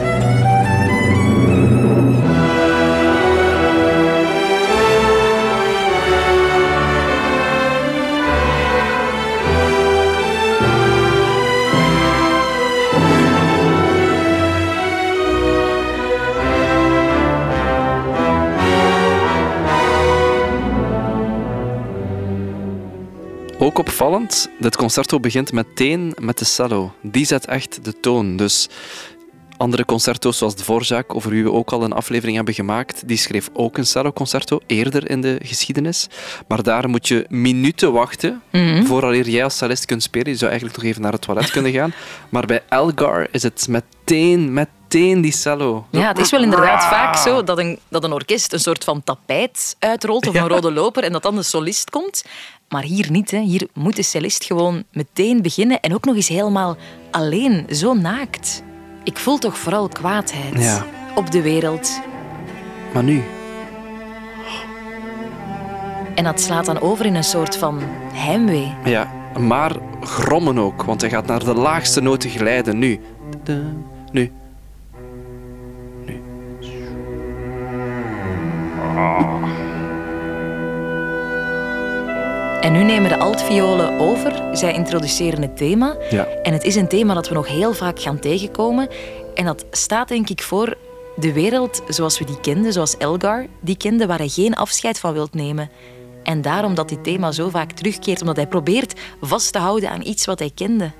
Ook 23.66 23.78
opvallend, 23.78 24.50
dit 24.60 24.76
concerto 24.76 25.20
begint 25.20 25.52
meteen 25.52 26.16
met 26.20 26.38
de 26.38 26.46
cello. 26.46 26.94
Die 27.02 27.26
zet 27.26 27.46
echt 27.46 27.86
de 27.86 28.00
toon. 28.00 28.38
Dus 28.38 28.70
andere 29.58 29.86
concerto's 29.86 30.38
zoals 30.38 30.56
Dvorak, 30.56 31.16
over 31.16 31.30
wie 31.30 31.44
we 31.44 31.52
ook 31.52 31.72
al 31.72 31.84
een 31.84 31.94
aflevering 31.94 32.36
hebben 32.36 32.54
gemaakt, 32.54 33.08
die 33.08 33.18
schreef 33.18 33.50
ook 33.54 33.78
een 33.78 33.86
celloconcerto 33.86 34.60
eerder 34.66 35.10
in 35.10 35.22
de 35.22 35.40
geschiedenis. 35.44 36.08
Maar 36.48 36.64
daar 36.64 36.90
moet 36.90 37.08
je 37.08 37.26
minuten 37.30 37.92
wachten 37.92 38.42
vooraleer 38.84 39.30
jij 39.30 39.44
als 39.44 39.58
cellist 39.58 39.86
kunt 39.86 40.04
spelen. 40.04 40.32
Je 40.32 40.38
zou 40.38 40.50
eigenlijk 40.50 40.80
nog 40.80 40.90
even 40.90 41.02
naar 41.02 41.12
het 41.12 41.22
toilet 41.22 41.52
kunnen 41.52 41.72
gaan. 41.72 41.94
Maar 42.30 42.46
bij 42.46 42.64
Elgar 42.70 43.28
is 43.32 43.44
het 43.44 43.68
meteen, 43.70 44.54
meteen 44.54 44.76
die 45.00 45.32
cello. 45.32 45.86
Ja, 45.90 46.08
het 46.08 46.18
is 46.20 46.32
wel 46.32 46.44
inderdaad 46.44 46.84
vaak 46.84 47.16
zo 47.18 47.44
dat 47.44 47.58
een, 47.58 47.80
dat 47.88 48.04
een 48.04 48.12
orkest 48.14 48.54
een 48.54 48.60
soort 48.60 48.84
van 48.84 49.04
tapijt 49.04 49.76
uitrolt 49.80 50.28
of 50.28 50.36
een 50.36 50.48
rode 50.48 50.72
loper 50.72 51.04
en 51.04 51.12
dat 51.12 51.24
dan 51.24 51.36
de 51.36 51.44
solist 51.44 51.90
komt. 51.90 52.24
Maar 52.70 52.84
hier 52.84 53.12
niet. 53.12 53.32
Hè. 53.32 53.40
Hier 53.40 53.68
moet 53.74 53.96
de 53.96 54.04
cellist 54.04 54.44
gewoon 54.44 54.84
meteen 54.92 55.42
beginnen 55.42 55.80
en 55.80 55.94
ook 55.94 56.06
nog 56.06 56.16
eens 56.16 56.28
helemaal 56.28 56.78
alleen, 57.12 57.66
zo 57.70 57.94
naakt. 57.94 58.64
Ik 59.04 59.18
voel 59.18 59.38
toch 59.38 59.58
vooral 59.58 59.88
kwaadheid 59.88 60.64
Ja. 60.64 60.86
op 61.16 61.32
de 61.32 61.42
wereld. 61.42 62.00
Maar 62.94 63.04
nu, 63.04 63.24
En 66.16 66.24
dat 66.24 66.42
slaat 66.42 66.66
dan 66.66 66.82
over 66.82 67.06
in 67.06 67.16
een 67.16 67.24
soort 67.24 67.58
van 67.58 67.80
heimwee. 68.14 68.74
ja, 68.86 69.12
maar 69.40 69.72
grommen 70.02 70.58
ook, 70.60 70.84
want 70.84 71.02
hij 71.02 71.10
gaat 71.10 71.26
naar 71.26 71.44
de 71.46 71.54
laagste 71.54 72.02
noten 72.02 72.30
glijden. 72.30 72.78
Nu. 72.80 73.00
Nu. 74.12 74.32
Nu 82.76 82.84
nemen 82.84 83.10
de 83.10 83.18
altviolen 83.18 84.00
over. 84.00 84.58
Zij 84.58 84.74
introduceren 84.74 85.42
het 85.42 85.58
thema. 85.58 85.96
Ja. 86.10 86.28
En 86.44 86.54
het 86.54 86.64
is 86.64 86.76
een 86.76 86.88
thema 86.88 87.14
dat 87.14 87.28
we 87.28 87.34
nog 87.34 87.48
heel 87.48 87.74
vaak 87.74 88.00
gaan 88.00 88.20
tegenkomen. 88.20 88.90
En 89.34 89.46
dat 89.46 89.66
staat 89.72 90.08
denk 90.08 90.30
ik 90.30 90.42
voor 90.42 90.78
de 91.16 91.34
wereld 91.34 91.82
zoals 91.88 92.20
we 92.20 92.26
die 92.26 92.40
kenden, 92.40 92.74
zoals 92.74 92.98
Elgar 92.98 93.46
die 93.60 93.78
kende, 93.78 94.06
waar 94.06 94.18
hij 94.18 94.28
geen 94.28 94.56
afscheid 94.56 95.00
van 95.00 95.14
wilt 95.14 95.34
nemen. 95.34 95.70
En 96.24 96.42
daarom 96.42 96.76
dat 96.76 96.90
dit 96.90 97.04
thema 97.04 97.32
zo 97.32 97.50
vaak 97.50 97.72
terugkeert, 97.72 98.22
omdat 98.22 98.36
hij 98.36 98.48
probeert 98.48 99.00
vast 99.22 99.54
te 99.54 99.60
houden 99.60 99.90
aan 99.90 100.02
iets 100.02 100.26
wat 100.26 100.40
hij 100.40 100.52
kende. 100.56 100.92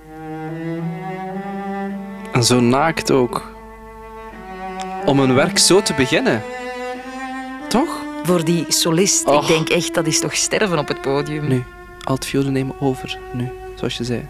En 2.32 2.44
zo 2.44 2.60
naakt 2.60 3.12
ook. 3.12 3.54
Om 5.06 5.20
een 5.20 5.34
werk 5.34 5.58
zo 5.58 5.82
te 5.82 5.94
beginnen. 5.94 6.42
Toch? 7.68 8.05
Voor 8.26 8.46
die 8.46 8.66
solist, 8.68 9.28
ik 9.28 9.48
denk 9.48 9.70
echt, 9.70 9.94
dat 9.94 10.06
is 10.06 10.20
toch 10.20 10.36
sterven 10.36 10.80
op 10.80 10.88
het 10.88 11.02
podium. 11.02 11.48
Nu. 11.48 11.64
Altviolen 12.04 12.54
nemen 12.54 12.76
over. 12.80 13.18
Nu. 13.34 13.52
Zoals 13.76 13.98
je 13.98 14.04
zei. 14.04 14.28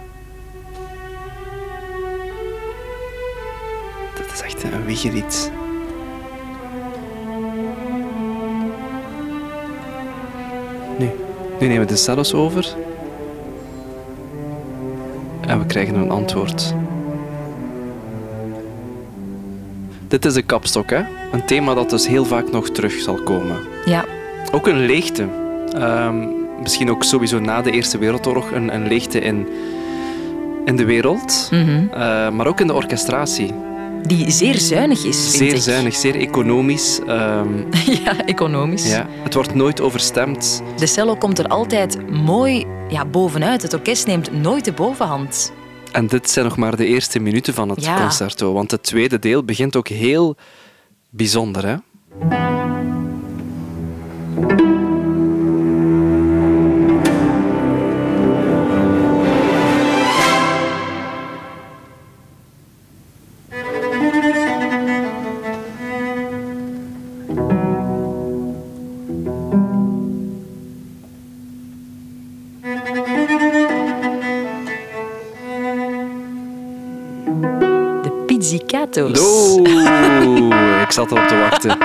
Dat 4.16 4.34
is 4.34 4.42
echt 4.42 4.64
een 4.64 4.86
wiegelied. 4.86 5.52
Nu. 10.98 11.10
Nu 11.60 11.68
nemen 11.68 11.80
we 11.80 11.86
de 11.86 11.96
cellos 11.96 12.34
over. 12.34 12.76
En 15.48 15.60
we 15.60 15.66
krijgen 15.66 15.96
een 15.96 16.12
antwoord. 16.12 16.74
Dit 20.08 20.26
is 20.26 20.34
de 20.34 20.42
kapstok, 20.42 20.90
hè? 20.90 21.02
Een 21.32 21.46
thema 21.46 21.74
dat 21.74 21.90
dus 21.90 22.08
heel 22.08 22.26
vaak 22.26 22.52
nog 22.52 22.70
terug 22.70 22.94
zal 22.94 23.16
komen. 23.16 23.58
Ja, 23.86 24.06
Ook 24.52 24.68
een 24.68 24.86
leegte. 24.86 25.26
Ehm, 25.74 26.16
misschien 26.62 26.90
ook 26.90 27.04
sowieso 27.04 27.40
na 27.40 27.62
de 27.62 27.72
Eerste 27.72 27.98
Wereldoorlog 27.98 28.52
een, 28.52 28.74
een 28.74 28.88
leegte 28.88 29.20
in, 29.20 29.48
in 30.66 30.76
de 30.76 30.86
wereld, 30.86 31.48
Mhm. 31.52 31.88
Eh, 31.94 32.30
maar 32.30 32.48
ook 32.48 32.60
in 32.60 32.68
de 32.68 32.74
orchestratie. 32.74 33.54
Die 34.02 34.32
zeer 34.32 34.58
zuinig 34.58 35.04
is, 35.06 35.18
vind 35.20 35.36
Zeer 35.36 35.54
ik. 35.54 35.62
zuinig, 35.62 35.96
zeer 35.96 36.16
economisch. 36.16 37.00
ehm, 37.08 37.48
ja, 38.04 38.26
economisch. 38.26 38.90
ja. 38.92 39.06
Het 39.24 39.34
wordt 39.34 39.56
nooit 39.56 39.82
overstemd. 39.82 40.62
De 40.78 40.86
cello 40.86 41.16
komt 41.16 41.40
er 41.40 41.48
altijd 41.48 42.10
mooi 42.12 42.66
ja, 42.90 43.06
bovenuit. 43.06 43.62
Het 43.62 43.74
orkest 43.74 44.08
neemt 44.08 44.42
nooit 44.42 44.66
de 44.66 44.72
bovenhand. 44.74 45.52
En 45.96 46.08
dit 46.08 46.30
zijn 46.30 46.46
nog 46.46 46.58
maar 46.58 46.76
de 46.76 46.86
eerste 46.86 47.20
minuten 47.20 47.54
van 47.54 47.70
het 47.70 47.84
Ja. 47.84 47.98
concerto, 48.00 48.54
want 48.54 48.72
het 48.72 48.84
tweede 48.84 49.20
deel 49.20 49.44
begint 49.44 49.76
ook 49.76 49.88
heel 49.88 50.36
bijzonder. 51.10 51.66
Hè? 51.66 51.76
Oeh, 78.98 80.82
ik 80.82 80.92
zat 80.92 81.12
erop 81.12 81.28
te 81.28 81.36
wachten. 81.36 81.78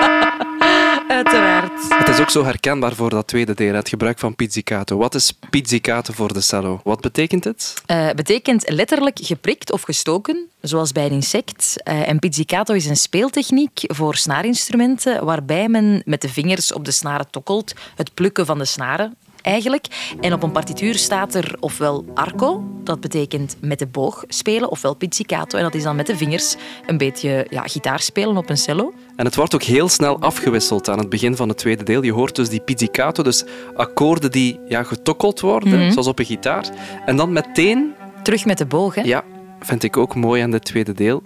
Uiteraard. 1.08 1.72
Het 1.88 2.08
is 2.08 2.20
ook 2.20 2.30
zo 2.30 2.44
herkenbaar 2.44 2.94
voor 2.94 3.10
dat 3.10 3.26
tweede 3.26 3.54
deel, 3.54 3.74
het 3.74 3.88
gebruik 3.88 4.18
van 4.18 4.36
pizzicato. 4.36 4.96
Wat 4.96 5.14
is 5.14 5.32
pizzicato 5.50 6.12
voor 6.12 6.32
de 6.32 6.40
cello? 6.40 6.80
Wat 6.84 7.00
betekent 7.00 7.44
het? 7.44 7.74
Eh, 7.86 8.10
betekent 8.10 8.70
letterlijk 8.70 9.18
geprikt 9.22 9.72
of 9.72 9.82
gestoken, 9.82 10.48
zoals 10.60 10.92
bij 10.92 11.06
een 11.06 11.10
insect. 11.10 11.82
Eh, 11.82 12.08
en 12.08 12.18
pizzicato 12.18 12.74
is 12.74 12.86
een 12.86 12.96
speeltechniek 12.96 13.80
voor 13.86 14.14
snaarinstrumenten 14.14 15.24
waarbij 15.24 15.68
men 15.68 16.02
met 16.04 16.22
de 16.22 16.28
vingers 16.28 16.72
op 16.72 16.84
de 16.84 16.90
snaren 16.90 17.30
tokkelt, 17.30 17.74
het 17.96 18.14
plukken 18.14 18.46
van 18.46 18.58
de 18.58 18.64
snaren 18.64 19.16
eigenlijk. 19.42 19.86
En 20.20 20.32
op 20.32 20.42
een 20.42 20.52
partituur 20.52 20.94
staat 20.94 21.34
er 21.34 21.56
ofwel 21.60 22.04
arco, 22.14 22.64
dat 22.84 23.00
betekent 23.00 23.56
met 23.60 23.78
de 23.78 23.86
boog 23.86 24.24
spelen, 24.28 24.70
ofwel 24.70 24.94
pizzicato, 24.94 25.58
en 25.58 25.64
dat 25.64 25.74
is 25.74 25.82
dan 25.82 25.96
met 25.96 26.06
de 26.06 26.16
vingers 26.16 26.56
een 26.86 26.98
beetje 26.98 27.46
ja, 27.50 27.62
gitaar 27.62 28.00
spelen 28.00 28.36
op 28.36 28.50
een 28.50 28.56
cello. 28.56 28.92
En 29.16 29.24
het 29.24 29.34
wordt 29.34 29.54
ook 29.54 29.62
heel 29.62 29.88
snel 29.88 30.20
afgewisseld 30.20 30.88
aan 30.88 30.98
het 30.98 31.08
begin 31.08 31.36
van 31.36 31.48
het 31.48 31.58
tweede 31.58 31.84
deel. 31.84 32.02
Je 32.02 32.12
hoort 32.12 32.36
dus 32.36 32.48
die 32.48 32.60
pizzicato, 32.60 33.22
dus 33.22 33.44
akkoorden 33.74 34.30
die 34.30 34.60
ja, 34.68 34.82
getokkeld 34.82 35.40
worden, 35.40 35.92
zoals 35.92 36.06
op 36.06 36.18
een 36.18 36.24
gitaar. 36.24 36.68
En 37.06 37.16
dan 37.16 37.32
meteen, 37.32 37.94
Terug 38.22 38.44
met 38.44 38.58
de 38.58 38.66
boog, 38.66 38.94
hè? 38.94 39.02
ja, 39.02 39.24
vind 39.60 39.82
ik 39.82 39.96
ook 39.96 40.14
mooi 40.14 40.42
aan 40.42 40.50
dit 40.50 40.64
tweede 40.64 40.92
deel, 40.92 41.22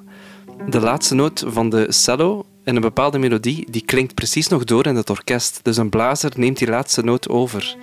de 0.68 0.80
laatste 0.80 1.14
noot 1.14 1.44
van 1.46 1.70
de 1.70 1.92
cello 1.92 2.44
in 2.64 2.76
een 2.76 2.82
bepaalde 2.82 3.18
melodie, 3.18 3.70
die 3.70 3.84
klinkt 3.84 4.14
precies 4.14 4.48
nog 4.48 4.64
door 4.64 4.86
in 4.86 4.96
het 4.96 5.10
orkest. 5.10 5.60
Dus 5.62 5.76
een 5.76 5.88
blazer 5.88 6.32
neemt 6.36 6.58
die 6.58 6.68
laatste 6.68 7.02
noot 7.02 7.28
over. 7.28 7.76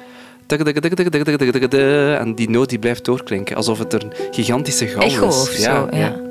En 2.19 2.35
die 2.35 2.49
noot 2.49 2.69
die 2.69 2.79
blijft 2.79 3.05
doorklinken, 3.05 3.55
alsof 3.55 3.79
het 3.79 3.93
een 3.93 4.13
gigantische 4.31 4.87
galm 4.87 5.29
is. 5.29 5.57
Ja. 5.91 6.30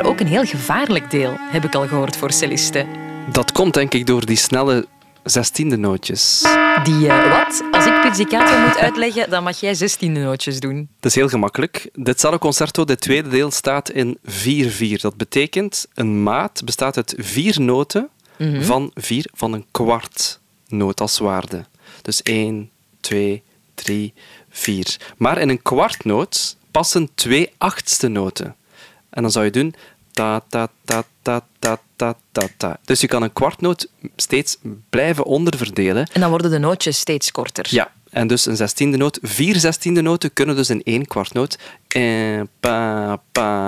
Blijkbaar 0.00 0.06
ook 0.06 0.20
een 0.20 0.38
heel 0.38 0.58
gevaarlijk 0.58 1.10
deel, 1.10 1.36
heb 1.38 1.64
ik 1.64 1.74
al 1.74 1.88
gehoord 1.88 2.16
voor 2.16 2.32
cellisten. 2.32 2.86
Dat 3.32 3.52
komt 3.52 3.74
denk 3.74 3.94
ik 3.94 4.06
door 4.06 4.26
die 4.26 4.36
snelle 4.36 4.86
zestiende 5.22 5.76
nootjes. 5.76 6.42
Die, 6.82 7.08
eh, 7.08 7.30
wat? 7.30 7.62
Als 7.70 7.86
ik 7.86 8.00
pizzicato 8.00 8.66
moet 8.66 8.78
uitleggen, 8.78 9.30
dan 9.30 9.42
mag 9.42 9.60
jij 9.60 9.74
zestiende 9.74 10.20
nootjes 10.20 10.60
doen. 10.60 10.88
Dat 11.00 11.10
is 11.10 11.14
heel 11.14 11.28
gemakkelijk. 11.28 11.90
Dit 11.92 12.20
celloconcerto, 12.20 12.84
dit 12.84 13.00
tweede 13.00 13.28
deel, 13.28 13.50
staat 13.50 13.90
in 13.90 14.18
4-4. 14.24 15.00
Dat 15.00 15.16
betekent, 15.16 15.86
een 15.94 16.22
maat 16.22 16.62
bestaat 16.64 16.96
uit 16.96 17.14
vier 17.18 17.60
noten 17.60 18.08
van 18.60 18.90
vier 18.94 19.26
van 19.34 19.52
een 19.52 19.64
kwart 19.70 20.40
noot 20.68 21.00
als 21.00 21.18
waarde. 21.18 21.64
Dus 22.02 22.22
1, 22.22 22.70
2, 23.00 23.42
3, 23.74 24.14
4. 24.50 24.96
Maar 25.16 25.38
in 25.38 25.48
een 25.48 25.62
kwartnoot 25.62 26.56
passen 26.70 27.08
twee 27.14 27.50
achtste 27.58 28.08
noten. 28.08 28.54
En 29.10 29.22
dan 29.22 29.30
zou 29.30 29.44
je 29.44 29.50
doen 29.50 29.74
ta 30.10 30.42
ta 30.48 30.68
ta 30.84 31.04
ta 31.22 31.42
ta 31.60 31.78
ta 31.96 32.14
ta 32.32 32.48
ta. 32.56 32.78
Dus 32.84 33.00
je 33.00 33.06
kan 33.06 33.22
een 33.22 33.32
kwartnoot 33.32 33.88
steeds 34.16 34.56
blijven 34.90 35.24
onderverdelen. 35.24 36.06
En 36.12 36.20
dan 36.20 36.30
worden 36.30 36.50
de 36.50 36.58
nootjes 36.58 36.98
steeds 36.98 37.30
korter. 37.30 37.66
Ja, 37.68 37.92
en 38.10 38.26
dus 38.26 38.46
een 38.46 38.56
zestiende 38.56 38.96
noot. 38.96 39.18
Vier 39.22 39.56
zestiende 39.56 40.02
noten 40.02 40.32
kunnen 40.32 40.56
dus 40.56 40.70
in 40.70 40.82
één 40.82 41.06
kwartnoot. 41.06 41.58
Eh, 41.88 42.40
pa, 42.60 43.16
pa, 43.16 43.22
pa, 43.32 43.59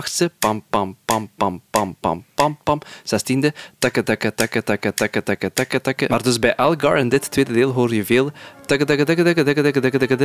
achtste, 0.00 0.30
pam, 0.38 0.62
pam, 0.70 0.96
pam, 1.04 1.28
pam, 1.36 1.60
pam, 1.70 1.94
pam, 2.00 2.24
pam, 2.34 2.56
pam. 2.64 2.80
Zestiende, 3.04 3.52
takke, 3.78 4.02
takke, 4.02 4.32
takke, 4.34 4.62
takke, 4.62 4.92
takke, 4.92 5.22
takke, 5.22 5.52
takke, 5.52 5.80
takke. 5.80 6.08
Maar 6.08 6.22
dus 6.22 6.38
bij 6.38 6.54
Elgar 6.56 6.98
in 6.98 7.08
dit 7.08 7.30
tweede 7.30 7.52
deel 7.52 7.70
hoor 7.70 7.94
je 7.94 8.04
veel 8.04 8.32
takke, 8.66 8.84
takke, 8.84 9.04
takke, 9.04 9.22
takke, 9.22 9.44
takke, 9.44 9.62
takke, 9.62 9.80
takke, 9.80 9.98
takke, 9.98 10.16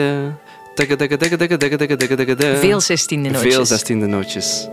takke, 0.75 0.97
takke, 0.97 1.17
takke, 1.17 1.37
takke, 1.37 1.57
takke, 1.57 1.77
takke, 1.77 1.97
takke, 1.97 2.15
takke, 2.15 2.35
de. 2.35 2.57
Veel 2.57 2.81
zestiende 2.81 3.29
nootjes. 3.29 3.53
Veel 3.53 3.65
zestiende 3.65 4.05
nootjes. 4.05 4.67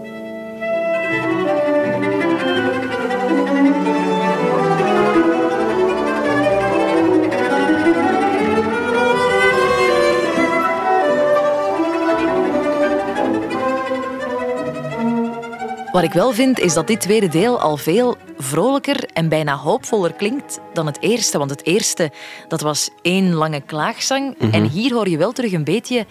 Wat 15.93 16.03
ik 16.03 16.13
wel 16.13 16.33
vind, 16.33 16.59
is 16.59 16.75
dat 16.75 16.87
dit 16.87 17.01
tweede 17.01 17.29
deel 17.29 17.61
al 17.61 17.77
veel 17.77 18.17
vrolijker 18.39 19.05
en 19.05 19.29
bijna 19.29 19.57
hoopvoller 19.57 20.13
klinkt 20.13 20.61
dan 20.73 20.87
het 20.87 21.01
eerste. 21.01 21.39
Want 21.39 21.51
het 21.51 21.67
eerste, 21.67 22.11
dat 22.49 22.61
was 22.61 22.91
één 23.03 23.33
lange 23.33 23.61
klaagzang. 23.61 24.37
En 24.53 24.69
hier 24.69 24.93
hoor 24.93 25.09
je 25.09 25.17
wel 25.17 25.33
terug 25.33 25.53
een 25.53 25.65
beetje 25.65 26.07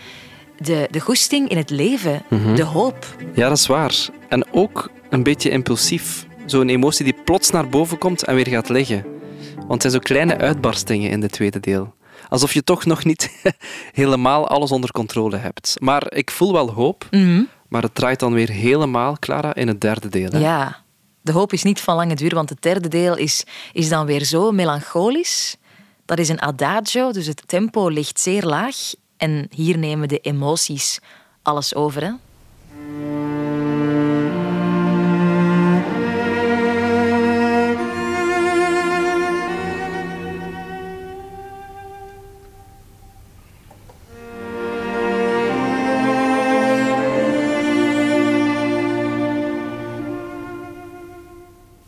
de, 0.57 0.87
de 0.91 0.99
goesting 0.99 1.49
in 1.49 1.57
het 1.57 1.69
leven, 1.69 2.21
de 2.55 2.63
hoop. 2.63 3.15
Ja, 3.33 3.47
dat 3.47 3.57
is 3.57 3.67
waar. 3.67 4.09
En 4.29 4.45
ook 4.51 4.89
een 5.09 5.23
beetje 5.23 5.49
impulsief. 5.49 6.25
Zo'n 6.45 6.69
emotie 6.69 7.03
die 7.03 7.15
plots 7.25 7.49
naar 7.49 7.69
boven 7.69 7.97
komt 7.97 8.23
en 8.23 8.35
weer 8.35 8.47
gaat 8.47 8.69
liggen. 8.69 9.05
Want 9.55 9.71
het 9.71 9.81
zijn 9.81 9.93
zo 9.93 9.99
kleine 9.99 10.37
uitbarstingen 10.37 11.09
in 11.09 11.21
het 11.21 11.31
tweede 11.31 11.59
deel. 11.59 11.93
Alsof 12.29 12.53
je 12.53 12.63
toch 12.63 12.85
nog 12.85 13.05
niet 13.05 13.41
helemaal 14.01 14.47
alles 14.47 14.71
onder 14.71 14.91
controle 14.91 15.37
hebt. 15.37 15.75
Maar 15.79 16.13
ik 16.13 16.31
voel 16.31 16.53
wel 16.53 16.71
hoop. 16.71 17.07
Maar 17.71 17.81
het 17.81 17.95
draait 17.95 18.19
dan 18.19 18.33
weer 18.33 18.49
helemaal, 18.49 19.17
Clara, 19.19 19.55
in 19.55 19.67
het 19.67 19.81
derde 19.81 20.09
deel. 20.09 20.37
Ja, 20.37 20.83
de 21.21 21.31
hoop 21.31 21.53
is 21.53 21.63
niet 21.63 21.81
van 21.81 21.95
lange 21.95 22.15
duur, 22.15 22.33
want 22.33 22.49
het 22.49 22.61
derde 22.61 22.87
deel 22.87 23.17
is, 23.17 23.43
is 23.73 23.89
dan 23.89 24.05
weer 24.05 24.23
zo 24.23 24.51
melancholisch. 24.51 25.55
Dat 26.05 26.19
is 26.19 26.29
een 26.29 26.41
adagio, 26.41 27.11
dus 27.11 27.27
het 27.27 27.43
tempo 27.45 27.87
ligt 27.87 28.19
zeer 28.19 28.43
laag. 28.43 28.75
En 29.17 29.47
hier 29.49 29.77
nemen 29.77 30.07
de 30.07 30.17
emoties 30.19 30.99
alles 31.41 31.75
over. 31.75 32.03
Hè? 32.03 32.11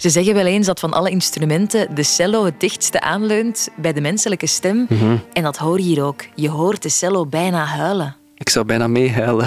Ze 0.04 0.10
zeggen 0.10 0.34
wel 0.34 0.46
eens 0.46 0.66
dat 0.66 0.80
van 0.80 0.94
alle 0.94 1.10
instrumenten 1.10 1.96
de 1.96 2.04
cello 2.04 2.46
het 2.46 2.60
dichtste 2.60 3.02
aanleunt 3.02 3.70
bij 3.76 3.94
de 3.94 4.02
menselijke 4.02 4.48
stem. 4.48 4.88
En 5.34 5.44
dat 5.44 5.58
hoor 5.58 5.78
je 5.78 5.84
hier 5.84 6.04
ook. 6.04 6.26
Je 6.36 6.50
hoort 6.50 6.82
de 6.82 6.90
cello 6.90 7.26
bijna 7.26 7.66
huilen. 7.66 8.16
Ik 8.38 8.50
zou 8.50 8.66
bijna 8.66 8.88
meehuilen. 8.88 9.46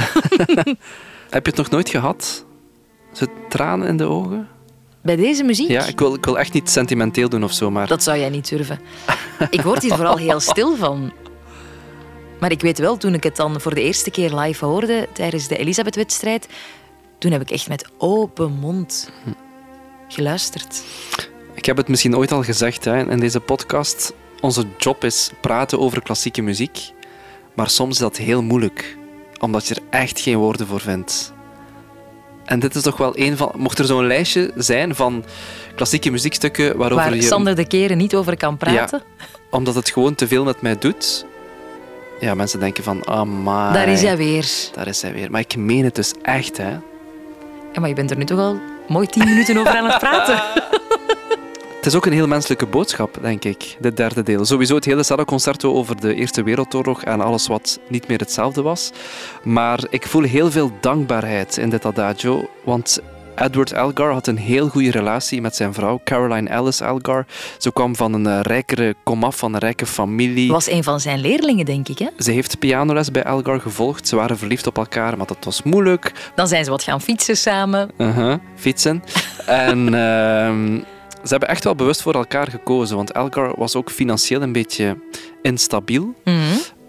Heb 1.31 1.45
je 1.45 1.51
het 1.51 1.57
nog 1.57 1.71
nooit 1.71 1.89
gehad? 1.89 2.45
Zo 3.13 3.27
tranen 3.49 3.89
in 3.89 3.97
de 3.97 4.05
ogen? 4.05 4.49
Bij 5.03 5.17
deze 5.17 5.45
muziek? 5.45 5.69
Ja, 5.69 5.85
ik 5.85 5.99
wil, 5.99 6.15
ik 6.15 6.25
wil 6.25 6.39
echt 6.39 6.53
niet 6.53 6.71
sentimenteel 6.71 7.29
doen 7.29 7.45
of 7.45 7.53
zo, 7.53 7.71
maar... 7.71 7.87
Dat 7.87 8.03
zou 8.03 8.19
jij 8.19 8.31
niet 8.31 8.49
durven. 8.49 8.81
Ik 9.51 9.61
word 9.61 9.83
hier 9.83 9.95
vooral 9.95 10.17
heel 10.17 10.41
stil 10.41 10.77
van. 10.77 11.13
Maar 12.41 12.51
ik 12.51 12.61
weet 12.61 12.79
wel, 12.79 12.97
toen 12.97 13.15
ik 13.15 13.23
het 13.23 13.37
dan 13.37 13.61
voor 13.61 13.75
de 13.75 13.83
eerste 13.83 14.11
keer 14.11 14.35
live 14.35 14.65
hoorde 14.65 15.09
tijdens 15.13 15.49
de 15.49 15.57
Elisabeth-wedstrijd, 15.57 16.49
toen 17.19 17.33
heb 17.33 17.41
ik 17.41 17.51
echt 17.51 17.69
met 17.69 17.91
open 17.99 18.53
mond 18.53 19.11
geluisterd. 20.09 20.83
Ik 21.55 21.65
heb 21.65 21.77
het 21.77 21.89
misschien 21.89 22.17
ooit 22.17 22.33
al 22.33 22.43
gezegd 22.43 22.85
hè, 22.85 23.11
in 23.11 23.21
deze 23.21 23.41
podcast. 23.41 24.13
Onze 24.41 24.65
job 24.79 25.05
is 25.05 25.31
praten 25.41 25.81
over 25.81 26.03
klassieke 26.03 26.43
muziek. 26.43 26.93
Maar 27.55 27.71
soms 27.71 27.95
is 27.95 28.01
dat 28.01 28.17
heel 28.17 28.43
moeilijk, 28.43 28.97
omdat 29.39 29.67
je 29.67 29.75
er 29.75 29.83
echt 29.91 30.21
geen 30.21 30.37
woorden 30.37 30.67
voor 30.67 30.81
vindt. 30.81 31.33
En 32.45 32.59
dit 32.61 32.75
is 32.75 32.83
toch 32.83 32.97
wel 32.97 33.19
een 33.19 33.37
van. 33.37 33.53
Mocht 33.57 33.79
er 33.79 33.85
zo'n 33.85 34.07
lijstje 34.07 34.53
zijn 34.57 34.95
van 34.95 35.25
klassieke 35.75 36.11
muziekstukken 36.11 36.77
waarover 36.77 37.05
Waar 37.05 37.15
je. 37.15 37.23
Sander 37.23 37.55
de 37.57 37.67
Keren 37.67 37.97
niet 37.97 38.15
over 38.15 38.37
kan 38.37 38.57
praten. 38.57 39.03
Omdat 39.51 39.75
het 39.75 39.91
gewoon 39.91 40.15
te 40.15 40.29
veel 40.29 40.45
met 40.45 40.63
mij 40.63 40.79
doet. 40.79 41.27
Ja, 42.21 42.35
mensen 42.35 42.61
denken 42.61 42.85
van, 42.85 43.07
amai. 43.09 43.73
Daar 43.73 43.89
is 43.89 44.03
hij 44.03 44.17
weer. 44.17 44.47
Daar 44.75 44.87
is 44.87 45.03
hij 45.03 45.13
weer. 45.13 45.31
Maar 45.31 45.41
ik 45.41 45.57
meen 45.57 45.85
het 45.85 45.95
dus 45.95 46.13
echt, 46.23 46.57
hè. 46.57 46.71
Ja, 47.73 47.81
maar 47.81 47.89
je 47.89 47.95
bent 47.95 48.11
er 48.11 48.17
nu 48.17 48.25
toch 48.25 48.39
al 48.39 48.61
mooi 48.89 49.07
tien 49.07 49.25
minuten 49.25 49.57
over 49.57 49.77
aan 49.77 49.91
het 49.91 49.99
praten. 49.99 50.43
Het 51.87 51.95
is 51.95 52.01
ook 52.01 52.07
een 52.07 52.13
heel 52.13 52.27
menselijke 52.27 52.67
boodschap, 52.67 53.19
denk 53.21 53.45
ik, 53.45 53.77
dit 53.81 53.97
derde 53.97 54.23
deel. 54.23 54.45
Sowieso 54.45 54.75
het 54.75 54.85
hele 54.85 55.03
Cello-concerto 55.03 55.73
over 55.73 56.01
de 56.01 56.15
Eerste 56.15 56.43
Wereldoorlog 56.43 57.03
en 57.03 57.21
alles 57.21 57.47
wat 57.47 57.79
niet 57.89 58.09
meer 58.09 58.19
hetzelfde 58.19 58.63
was. 58.63 58.93
Maar 59.43 59.85
ik 59.91 60.07
voel 60.07 60.23
heel 60.23 60.51
veel 60.51 60.71
dankbaarheid 60.81 61.57
in 61.57 61.71
dit 61.71 61.85
adagio, 61.85 62.49
want 62.65 63.01
Edward 63.37 63.73
Elgar 63.73 64.13
had 64.13 64.27
een 64.27 64.37
heel 64.37 64.69
goede 64.69 64.91
relatie 64.91 65.41
met 65.41 65.57
zijn 65.57 65.75
vrouw, 65.75 66.01
Caroline 66.05 66.51
Alice 66.51 66.85
Elgar. 66.85 67.27
Ze 67.59 67.73
kwam 67.73 67.97
van 67.97 68.13
een 68.13 68.27
eh, 68.27 68.41
rijkere 68.41 68.95
komaf, 69.05 69.37
van 69.37 69.55
een 69.55 69.61
rijke 69.61 69.87
familie. 69.87 70.51
Was 70.51 70.71
een 70.71 70.85
van 70.85 71.01
zijn 71.01 71.21
leerlingen, 71.21 71.65
denk 71.65 71.89
ik. 71.89 71.99
Hè? 71.99 72.07
Ze 72.19 72.31
heeft 72.31 72.59
pianoles 72.59 73.11
bij 73.11 73.23
Elgar 73.23 73.61
gevolgd. 73.61 74.09
Ze 74.09 74.17
waren 74.17 74.39
verliefd 74.39 74.67
op 74.67 74.77
elkaar, 74.77 75.17
maar 75.17 75.27
dat 75.27 75.45
was 75.45 75.63
moeilijk. 75.63 76.13
Dan 76.35 76.49
zijn 76.49 76.65
ze 76.65 76.71
wat 76.71 76.83
gaan 76.83 77.01
fietsen 77.01 77.37
samen. 77.37 77.91
Uh-huh, 77.99 78.35
fietsen. 78.55 79.03
en 79.47 79.95
ehm, 79.95 80.75
ze 81.23 81.29
hebben 81.29 81.49
echt 81.49 81.65
wel 81.65 81.75
bewust 81.75 82.03
voor 82.03 82.15
elkaar 82.15 82.51
gekozen, 82.51 82.97
want 82.97 83.13
Elgar 83.13 83.55
was 83.57 83.75
ook 83.75 83.91
financieel 83.91 84.43
een 84.43 84.53
beetje 84.53 84.99
instabiel. 85.43 86.15
Mhm. 86.25 86.35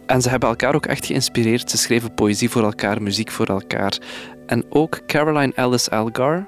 En 0.06 0.22
ze 0.22 0.30
hebben 0.30 0.50
elkaar 0.50 0.76
ook 0.76 0.86
echt 0.86 1.06
geïnspireerd. 1.06 1.72
Ze 1.72 1.78
schreven 1.78 2.14
poëzie 2.14 2.50
voor 2.50 2.64
elkaar, 2.64 3.02
muziek 3.02 3.32
voor 3.32 3.46
elkaar. 3.46 3.98
En 4.48 4.66
ook 4.70 5.00
Caroline 5.06 5.56
Alice 5.56 5.90
Elgar. 5.90 6.48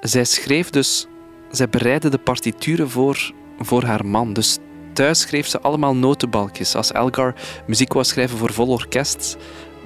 Zij 0.00 0.24
schreef 0.24 0.70
dus... 0.70 1.06
Zij 1.50 1.68
bereidde 1.68 2.08
de 2.08 2.18
partituren 2.18 2.90
voor, 2.90 3.32
voor 3.58 3.82
haar 3.84 4.06
man. 4.06 4.32
Dus 4.32 4.58
thuis 4.92 5.20
schreef 5.20 5.46
ze 5.46 5.60
allemaal 5.60 5.94
notenbalkjes. 5.94 6.74
Als 6.74 6.92
Elgar 6.92 7.34
muziek 7.66 7.92
wou 7.92 8.04
schrijven 8.04 8.38
voor 8.38 8.52
vol 8.52 8.68
orkest, 8.68 9.36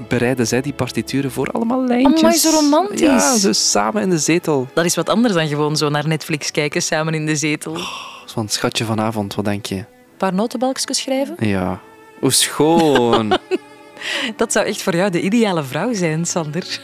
bereidde 0.08 0.44
zij 0.44 0.61
die 0.61 0.73
partituren 0.73 1.30
voor 1.30 1.50
allemaal 1.50 1.84
lijntjes. 1.84 2.23
Amai, 2.23 2.37
zo 2.37 2.50
romantisch. 2.50 3.00
Ja, 3.00 3.38
dus 3.38 3.70
samen 3.70 4.02
in 4.02 4.11
de 4.11 4.18
zetel. 4.18 4.68
Dat 4.75 4.84
is 4.84 4.94
wat 4.94 5.08
anders 5.08 5.34
dan 5.34 5.49
gewoon 5.49 5.76
zo 5.76 5.88
naar 5.88 6.08
Netflix 6.08 6.50
kijken, 6.50 6.82
samen 6.82 7.14
in 7.14 7.26
de 7.26 7.37
zetel. 7.37 7.75
Een 7.75 7.84
Van 8.26 8.49
schatje 8.49 8.84
vanavond, 8.84 9.34
wat 9.34 9.44
denk 9.44 9.66
je? 9.66 9.84
paar 10.16 10.34
notenbalkjes 10.34 10.99
schrijven. 10.99 11.37
Ja. 11.38 11.80
Hoe 12.20 12.32
schoon. 12.32 13.38
Dat 14.37 14.52
zou 14.52 14.66
echt 14.66 14.82
voor 14.82 14.96
jou 14.96 15.11
de 15.11 15.20
ideale 15.20 15.62
vrouw 15.62 15.92
zijn, 15.92 16.25
Sander. 16.25 16.80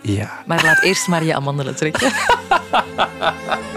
Ja. 0.00 0.42
Maar 0.46 0.64
laat 0.64 0.82
eerst 0.82 1.08
maar 1.08 1.24
je 1.24 1.34
amandelen 1.34 1.76
trekken. 1.76 2.12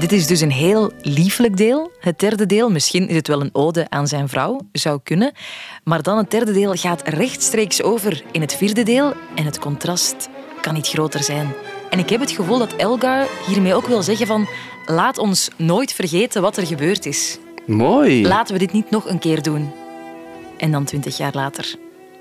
Dit 0.00 0.12
is 0.12 0.26
dus 0.26 0.40
een 0.40 0.50
heel 0.50 0.92
lieflijk 1.02 1.56
deel. 1.56 1.92
Het 1.98 2.18
derde 2.18 2.46
deel, 2.46 2.70
misschien 2.70 3.08
is 3.08 3.16
het 3.16 3.28
wel 3.28 3.40
een 3.40 3.50
ode 3.52 3.86
aan 3.90 4.08
zijn 4.08 4.28
vrouw, 4.28 4.60
zou 4.72 5.00
kunnen. 5.02 5.32
Maar 5.84 6.02
dan 6.02 6.16
het 6.16 6.30
derde 6.30 6.52
deel 6.52 6.74
gaat 6.74 7.08
rechtstreeks 7.08 7.82
over 7.82 8.22
in 8.32 8.40
het 8.40 8.54
vierde 8.54 8.82
deel 8.82 9.12
en 9.34 9.44
het 9.44 9.58
contrast 9.58 10.28
kan 10.60 10.74
niet 10.74 10.88
groter 10.88 11.22
zijn. 11.22 11.52
En 11.90 11.98
ik 11.98 12.10
heb 12.10 12.20
het 12.20 12.30
gevoel 12.30 12.58
dat 12.58 12.76
Elgar 12.76 13.26
hiermee 13.46 13.74
ook 13.74 13.86
wil 13.86 14.02
zeggen 14.02 14.26
van 14.26 14.48
laat 14.86 15.18
ons 15.18 15.50
nooit 15.56 15.92
vergeten 15.92 16.42
wat 16.42 16.56
er 16.56 16.66
gebeurd 16.66 17.06
is. 17.06 17.38
Mooi. 17.66 18.26
Laten 18.26 18.52
we 18.52 18.58
dit 18.58 18.72
niet 18.72 18.90
nog 18.90 19.08
een 19.08 19.18
keer 19.18 19.42
doen. 19.42 19.72
En 20.56 20.70
dan 20.70 20.84
twintig 20.84 21.16
jaar 21.16 21.34
later 21.34 21.74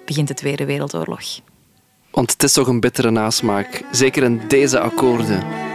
begint 0.06 0.28
de 0.28 0.34
Tweede 0.34 0.66
Wereldoorlog. 0.66 1.40
Want 2.12 2.32
het 2.32 2.44
is 2.44 2.54
toch 2.54 2.68
een 2.68 2.80
bittere 2.80 3.12
nasmaak. 3.12 3.84
Zeker 3.92 4.24
in 4.24 4.42
deze 4.48 4.80
akkoorden. 4.80 5.69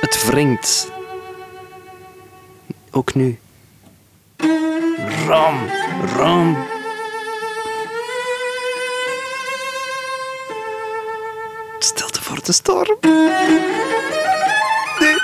Het 0.00 0.26
wringt. 0.26 0.90
Ook 2.90 3.14
nu. 3.14 3.38
Ram, 5.26 5.58
ram. 6.16 6.56
Stilte 11.78 12.22
voor 12.22 12.38
de 12.44 12.52
storm. 12.52 12.96
Nee. 14.98 15.16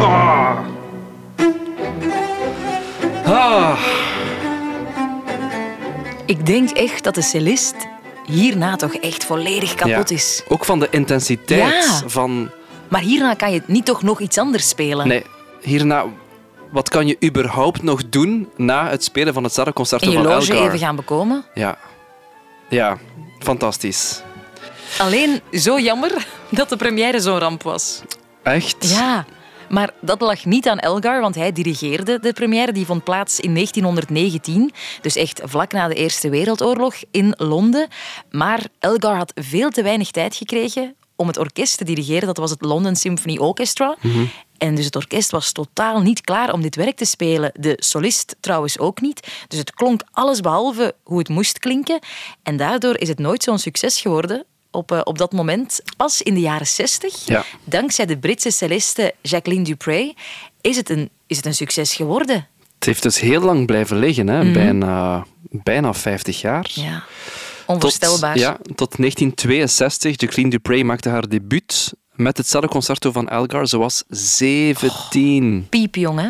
Ah. 0.00 0.58
Ah. 3.24 3.78
Ik 6.26 6.46
denk 6.46 6.70
echt 6.70 7.04
dat 7.04 7.14
de 7.14 7.22
cellist 7.22 7.74
hierna 8.26 8.76
toch 8.76 8.94
echt 8.94 9.24
volledig 9.24 9.74
kapot 9.74 10.08
Ja. 10.08 10.16
is. 10.16 10.42
Ook 10.48 10.64
van 10.64 10.78
de 10.80 10.88
intensiteit 10.90 11.84
Ja. 11.84 12.02
van... 12.08 12.50
Maar 12.88 13.00
hierna 13.00 13.34
kan 13.34 13.52
je 13.52 13.62
niet 13.66 13.84
toch 13.84 14.02
nog 14.02 14.20
iets 14.20 14.38
anders 14.38 14.68
spelen. 14.68 15.08
Nee, 15.08 15.24
hierna... 15.60 16.04
Wat 16.70 16.88
kan 16.88 17.06
je 17.06 17.16
überhaupt 17.24 17.82
nog 17.82 18.08
doen 18.08 18.48
na 18.56 18.88
het 18.88 19.04
spelen 19.04 19.34
van 19.34 19.44
het 19.44 19.58
En 19.58 19.64
je 19.66 20.12
van 20.12 20.22
loge 20.22 20.52
Elgar? 20.52 20.66
even 20.66 20.78
gaan 20.78 20.96
bekomen. 20.96 21.44
Ja. 21.54 21.78
Ja, 22.68 22.98
fantastisch. 23.38 24.22
Alleen 24.98 25.40
zo 25.52 25.78
jammer 25.78 26.26
dat 26.50 26.68
de 26.68 26.76
première 26.76 27.20
zo'n 27.20 27.38
ramp 27.38 27.62
was. 27.62 28.02
Echt? 28.42 28.88
Ja, 28.88 29.24
maar 29.68 29.90
dat 30.00 30.20
lag 30.20 30.44
niet 30.44 30.68
aan 30.68 30.78
Elgar, 30.78 31.20
want 31.20 31.34
hij 31.34 31.52
dirigeerde 31.52 32.18
de 32.20 32.32
première. 32.32 32.72
Die 32.72 32.86
vond 32.86 33.04
plaats 33.04 33.40
in 33.40 33.54
1919, 33.54 34.72
dus 35.00 35.16
echt 35.16 35.40
vlak 35.44 35.72
na 35.72 35.88
de 35.88 35.94
Eerste 35.94 36.28
Wereldoorlog 36.28 36.94
in 37.10 37.34
Londen. 37.36 37.88
Maar 38.30 38.60
Elgar 38.78 39.16
had 39.16 39.32
veel 39.34 39.70
te 39.70 39.82
weinig 39.82 40.10
tijd 40.10 40.34
gekregen 40.34 40.94
om 41.16 41.26
het 41.26 41.36
orkest 41.38 41.78
te 41.78 41.84
dirigeren. 41.84 42.26
Dat 42.26 42.36
was 42.36 42.50
het 42.50 42.62
London 42.62 42.96
Symphony 42.96 43.36
Orchestra. 43.38 43.96
En 44.58 44.74
dus 44.74 44.84
het 44.84 44.96
orkest 44.96 45.30
was 45.30 45.52
totaal 45.52 46.00
niet 46.00 46.20
klaar 46.20 46.52
om 46.52 46.62
dit 46.62 46.76
werk 46.76 46.96
te 46.96 47.04
spelen. 47.04 47.50
De 47.54 47.76
solist 47.78 48.36
trouwens 48.40 48.78
ook 48.78 49.00
niet. 49.00 49.28
Dus 49.48 49.58
het 49.58 49.70
klonk 49.74 50.02
allesbehalve 50.10 50.94
hoe 51.04 51.18
het 51.18 51.28
moest 51.28 51.58
klinken. 51.58 51.98
En 52.42 52.56
daardoor 52.56 52.98
is 52.98 53.08
het 53.08 53.18
nooit 53.18 53.42
zo'n 53.42 53.58
succes 53.58 54.00
geworden. 54.00 54.44
Op, 54.70 54.92
eh, 54.92 55.00
op 55.04 55.18
dat 55.18 55.32
moment, 55.32 55.80
pas 55.96 56.22
in 56.22 56.34
de 56.34 56.40
jaren 56.40 56.66
60, 56.66 57.26
Ja. 57.26 57.44
dankzij 57.64 58.06
de 58.06 58.18
Britse 58.18 58.50
celliste 58.50 59.14
Jacqueline 59.22 59.64
Dupre, 59.64 60.14
is 60.60 60.76
het 60.76 60.90
een, 60.90 61.10
is 61.26 61.36
het 61.36 61.46
een 61.46 61.54
succes 61.54 61.94
geworden. 61.94 62.48
Het 62.74 62.84
heeft 62.84 63.02
dus 63.02 63.20
heel 63.20 63.40
lang 63.40 63.66
blijven 63.66 63.96
liggen, 63.98 64.28
hè? 64.28 64.52
bijna, 64.52 65.26
bijna 65.50 65.94
50 65.94 66.40
jaar. 66.40 66.70
Mhm. 66.74 66.98
Tot, 67.66 67.74
Onvoorstelbaar. 67.74 68.38
ja, 68.38 68.56
tot 68.74 68.96
1962. 68.96 70.20
Jacqueline 70.20 70.50
Dupre 70.50 70.84
maakte 70.84 71.08
haar 71.08 71.28
debuut 71.28 71.92
met 72.14 72.36
het 72.36 72.48
Cello-concerto 72.48 73.12
van 73.12 73.28
Elgar. 73.28 73.68
Ze 73.68 73.78
was 73.78 74.04
17. 74.08 75.66
Piepjong, 75.70 76.20
hè? 76.20 76.28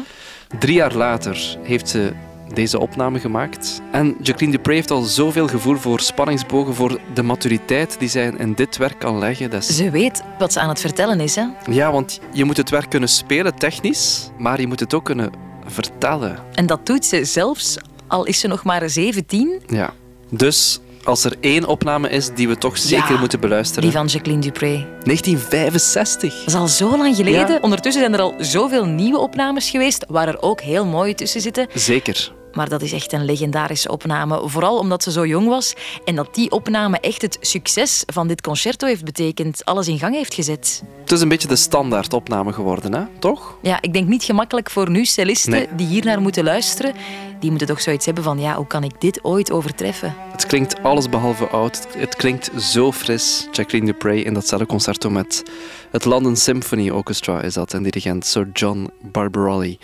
Drie 0.58 0.74
jaar 0.74 0.94
later 0.94 1.56
heeft 1.62 1.88
ze 1.88 2.12
deze 2.54 2.78
opname 2.78 3.18
gemaakt. 3.18 3.80
En 3.92 4.16
Jacqueline 4.22 4.56
Dupre 4.56 4.74
heeft 4.74 4.90
al 4.90 5.02
zoveel 5.02 5.48
gevoel 5.48 5.76
voor 5.76 6.00
spanningsbogen, 6.00 6.74
voor 6.74 7.00
de 7.14 7.22
maturiteit 7.22 7.96
die 7.98 8.08
zij 8.08 8.32
in 8.38 8.54
dit 8.54 8.76
werk 8.76 8.98
kan 8.98 9.18
leggen. 9.18 9.50
Dat 9.50 9.62
is- 9.62 9.76
Ze 9.76 9.90
weet 9.90 10.22
wat 10.38 10.52
ze 10.52 10.60
aan 10.60 10.68
het 10.68 10.80
vertellen 10.80 11.20
is, 11.20 11.34
hè? 11.34 11.44
Ja, 11.70 11.92
want 11.92 12.20
je 12.32 12.44
moet 12.44 12.56
het 12.56 12.70
werk 12.70 12.90
kunnen 12.90 13.08
spelen 13.08 13.54
technisch, 13.54 14.30
maar 14.38 14.60
je 14.60 14.66
moet 14.66 14.80
het 14.80 14.94
ook 14.94 15.04
kunnen 15.04 15.30
vertellen. 15.66 16.38
En 16.54 16.66
dat 16.66 16.86
doet 16.86 17.04
ze 17.04 17.24
zelfs, 17.24 17.76
al 18.06 18.24
is 18.24 18.40
ze 18.40 18.46
nog 18.48 18.64
maar 18.64 18.90
17, 18.90 19.60
Ja. 19.66 19.92
Dus 20.30 20.80
als 21.04 21.24
er 21.24 21.32
één 21.40 21.66
opname 21.66 22.08
is 22.08 22.30
die 22.34 22.48
we 22.48 22.58
toch 22.58 22.78
zeker 22.78 23.12
Ja, 23.12 23.18
moeten 23.18 23.40
beluisteren. 23.40 23.82
die 23.82 23.92
van 23.92 24.06
Jacqueline 24.06 24.42
Dupre. 24.42 24.84
1965. 25.02 26.34
Dat 26.38 26.46
is 26.46 26.54
al 26.54 26.68
zo 26.68 26.96
lang 26.96 27.16
geleden. 27.16 27.48
Ja. 27.52 27.58
Ondertussen 27.60 28.02
zijn 28.02 28.14
er 28.14 28.20
al 28.20 28.34
zoveel 28.38 28.84
nieuwe 28.86 29.18
opnames 29.18 29.70
geweest, 29.70 30.04
waar 30.08 30.28
er 30.28 30.42
ook 30.42 30.60
heel 30.60 30.86
mooie 30.86 31.14
tussen 31.14 31.40
zitten. 31.40 31.66
Zeker. 31.74 32.32
Maar 32.54 32.68
dat 32.68 32.82
is 32.82 32.92
echt 32.92 33.12
een 33.12 33.24
legendarische 33.24 33.90
opname. 33.90 34.48
Vooral 34.48 34.78
omdat 34.78 35.02
ze 35.02 35.10
zo 35.10 35.26
jong 35.26 35.48
was 35.48 35.74
en 36.04 36.14
dat 36.14 36.34
die 36.34 36.50
opname 36.50 36.98
echt 37.00 37.22
het 37.22 37.36
succes 37.40 38.02
van 38.06 38.28
dit 38.28 38.40
concerto 38.40 38.86
heeft 38.86 39.04
betekend. 39.04 39.64
Alles 39.64 39.88
in 39.88 39.98
gang 39.98 40.14
heeft 40.14 40.34
gezet. 40.34 40.82
Het 41.00 41.12
is 41.12 41.20
een 41.20 41.28
beetje 41.28 41.48
de 41.48 41.56
standaard 41.56 42.12
opname 42.12 42.52
geworden, 42.52 42.92
hè? 42.94 43.02
toch? 43.18 43.56
Ja, 43.62 43.78
ik 43.80 43.92
denk 43.92 44.08
niet 44.08 44.22
gemakkelijk 44.24 44.70
voor 44.70 44.90
nu 44.90 45.04
cellisten 45.04 45.52
Nee. 45.52 45.68
die 45.76 45.86
hier 45.86 46.04
naar 46.04 46.20
moeten 46.20 46.44
luisteren. 46.44 46.94
Die 47.40 47.50
moeten 47.50 47.68
toch 47.68 47.80
zoiets 47.80 48.06
hebben 48.06 48.24
van, 48.24 48.40
ja, 48.40 48.54
hoe 48.54 48.66
kan 48.66 48.84
ik 48.84 49.00
dit 49.00 49.24
ooit 49.24 49.52
overtreffen? 49.52 50.14
Het 50.32 50.46
klinkt 50.46 50.82
alles 50.82 51.08
behalve 51.08 51.46
oud. 51.46 51.86
Het 51.96 52.16
klinkt 52.16 52.50
zo 52.62 52.92
fris. 52.92 53.48
Jacqueline 53.52 53.92
Dupre 53.92 54.22
in 54.22 54.34
datzelfde 54.34 54.66
concerto 54.66 55.10
met 55.10 55.42
het 55.90 56.04
London 56.04 56.36
Symphony 56.36 56.90
Orchestra 56.90 57.42
is 57.42 57.54
dat 57.54 57.72
en 57.74 57.82
dirigent 57.82 58.26
Sir 58.26 58.48
John 58.52 58.90
Barbarelli. 59.00 59.78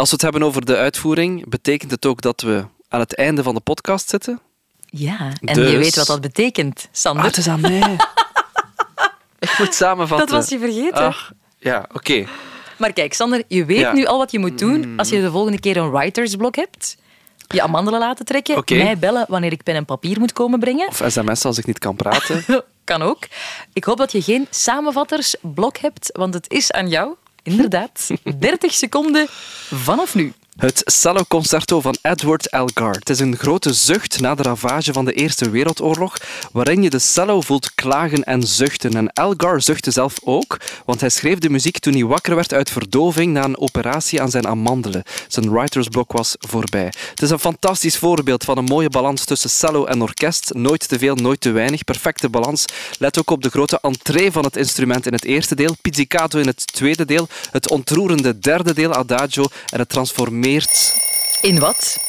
Als 0.00 0.08
we 0.08 0.14
het 0.14 0.22
hebben 0.24 0.42
over 0.42 0.64
de 0.64 0.76
uitvoering, 0.76 1.48
betekent 1.48 1.90
het 1.90 2.06
ook 2.06 2.20
dat 2.20 2.40
we 2.40 2.64
aan 2.88 3.00
het 3.00 3.14
einde 3.14 3.42
van 3.42 3.54
de 3.54 3.60
podcast 3.60 4.08
zitten? 4.08 4.40
Ja, 4.86 5.32
en 5.40 5.54
Dus- 5.54 5.70
je 5.70 5.78
weet 5.78 5.96
wat 5.96 6.06
dat 6.06 6.20
betekent, 6.20 6.88
Sander. 6.92 7.22
Ah, 7.22 7.28
het 7.28 7.38
is 7.38 7.48
aan 7.48 7.60
mij. 7.60 7.96
Ik 9.38 9.54
moet 9.58 9.74
samenvatten. 9.74 10.26
dat 10.26 10.36
was 10.36 10.48
je 10.48 10.58
vergeten. 10.58 11.04
Ach, 11.04 11.32
ja, 11.58 11.86
oké. 11.92 12.26
Maar 12.76 12.92
kijk, 12.92 13.14
Sander, 13.14 13.42
je 13.48 13.64
weet 13.64 13.78
Ja. 13.78 13.90
Mm. 13.90 13.96
nu 13.96 14.06
al 14.06 14.18
wat 14.18 14.30
je 14.30 14.38
moet 14.38 14.58
doen 14.58 14.92
als 14.96 15.08
je 15.08 15.20
de 15.20 15.30
volgende 15.30 15.60
keer 15.60 15.76
een 15.76 15.90
writersblok 15.90 16.56
hebt. 16.56 16.96
Je 17.48 17.62
amandelen 17.62 18.00
laten 18.00 18.24
trekken, 18.24 18.64
mij 18.68 18.98
bellen 18.98 19.24
wanneer 19.28 19.52
ik 19.52 19.62
pen 19.62 19.74
en 19.74 19.84
papier 19.84 20.18
moet 20.18 20.32
komen 20.32 20.60
brengen. 20.60 20.88
Of 20.88 21.02
sms 21.06 21.44
als 21.44 21.58
ik 21.58 21.66
niet 21.66 21.78
kan 21.78 21.96
praten. 21.96 22.44
Kan 22.84 23.02
ook. 23.02 23.18
Ik 23.72 23.84
hoop 23.84 23.96
dat 23.96 24.12
je 24.12 24.22
geen 24.22 24.46
samenvattersblok 24.50 25.78
hebt, 25.78 26.10
want 26.12 26.34
het 26.34 26.50
is 26.50 26.72
aan 26.72 26.88
jou. 26.88 27.14
Inderdaad. 27.42 28.06
30 28.38 28.74
seconden 28.74 29.26
vanaf 29.70 30.14
nu. 30.14 30.32
Het 30.60 30.82
cello 30.84 31.24
concerto 31.28 31.80
van 31.80 31.96
Edward 32.02 32.48
Elgar. 32.48 32.94
Het 32.94 33.10
is 33.10 33.20
een 33.20 33.36
grote 33.36 33.72
zucht 33.72 34.20
na 34.20 34.34
de 34.34 34.42
ravage 34.42 34.92
van 34.92 35.04
de 35.04 35.12
Eerste 35.12 35.50
Wereldoorlog, 35.50 36.16
waarin 36.52 36.82
je 36.82 36.90
de 36.90 36.98
cello 36.98 37.40
voelt 37.40 37.74
klagen 37.74 38.24
en 38.24 38.42
zuchten. 38.42 38.96
En 38.96 39.08
Elgar 39.12 39.62
zuchtte 39.62 39.90
zelf 39.90 40.14
ook, 40.24 40.56
want 40.84 41.00
hij 41.00 41.10
schreef 41.10 41.38
de 41.38 41.50
muziek 41.50 41.78
toen 41.78 41.92
hij 41.92 42.04
wakker 42.04 42.34
werd 42.34 42.52
uit 42.52 42.70
verdoving 42.70 43.32
na 43.32 43.44
een 43.44 43.58
operatie 43.58 44.22
aan 44.22 44.30
zijn 44.30 44.46
amandelen. 44.46 45.02
Zijn 45.28 45.50
writersblok 45.50 46.12
was 46.12 46.36
voorbij. 46.38 46.92
Het 47.10 47.22
is 47.22 47.30
een 47.30 47.38
fantastisch 47.38 47.96
voorbeeld 47.96 48.44
van 48.44 48.58
een 48.58 48.64
mooie 48.64 48.90
balans 48.90 49.24
tussen 49.24 49.50
cello 49.50 49.84
en 49.84 50.02
orkest. 50.02 50.54
Nooit 50.54 50.88
te 50.88 50.98
veel, 50.98 51.14
nooit 51.14 51.40
te 51.40 51.50
weinig. 51.50 51.84
Perfecte 51.84 52.28
balans. 52.28 52.64
Let 52.98 53.18
ook 53.18 53.30
op 53.30 53.42
de 53.42 53.50
grote 53.50 53.78
entree 53.82 54.32
van 54.32 54.44
het 54.44 54.56
instrument 54.56 55.06
in 55.06 55.12
het 55.12 55.24
eerste 55.24 55.54
deel, 55.54 55.76
pizzicato 55.82 56.38
in 56.38 56.46
het 56.46 56.72
tweede 56.72 57.04
deel, 57.04 57.28
het 57.50 57.70
ontroerende 57.70 58.38
derde 58.38 58.74
deel, 58.74 58.94
adagio, 58.94 59.44
en 59.70 59.78
het 59.78 59.92
In 61.42 61.58
wat? 61.58 62.08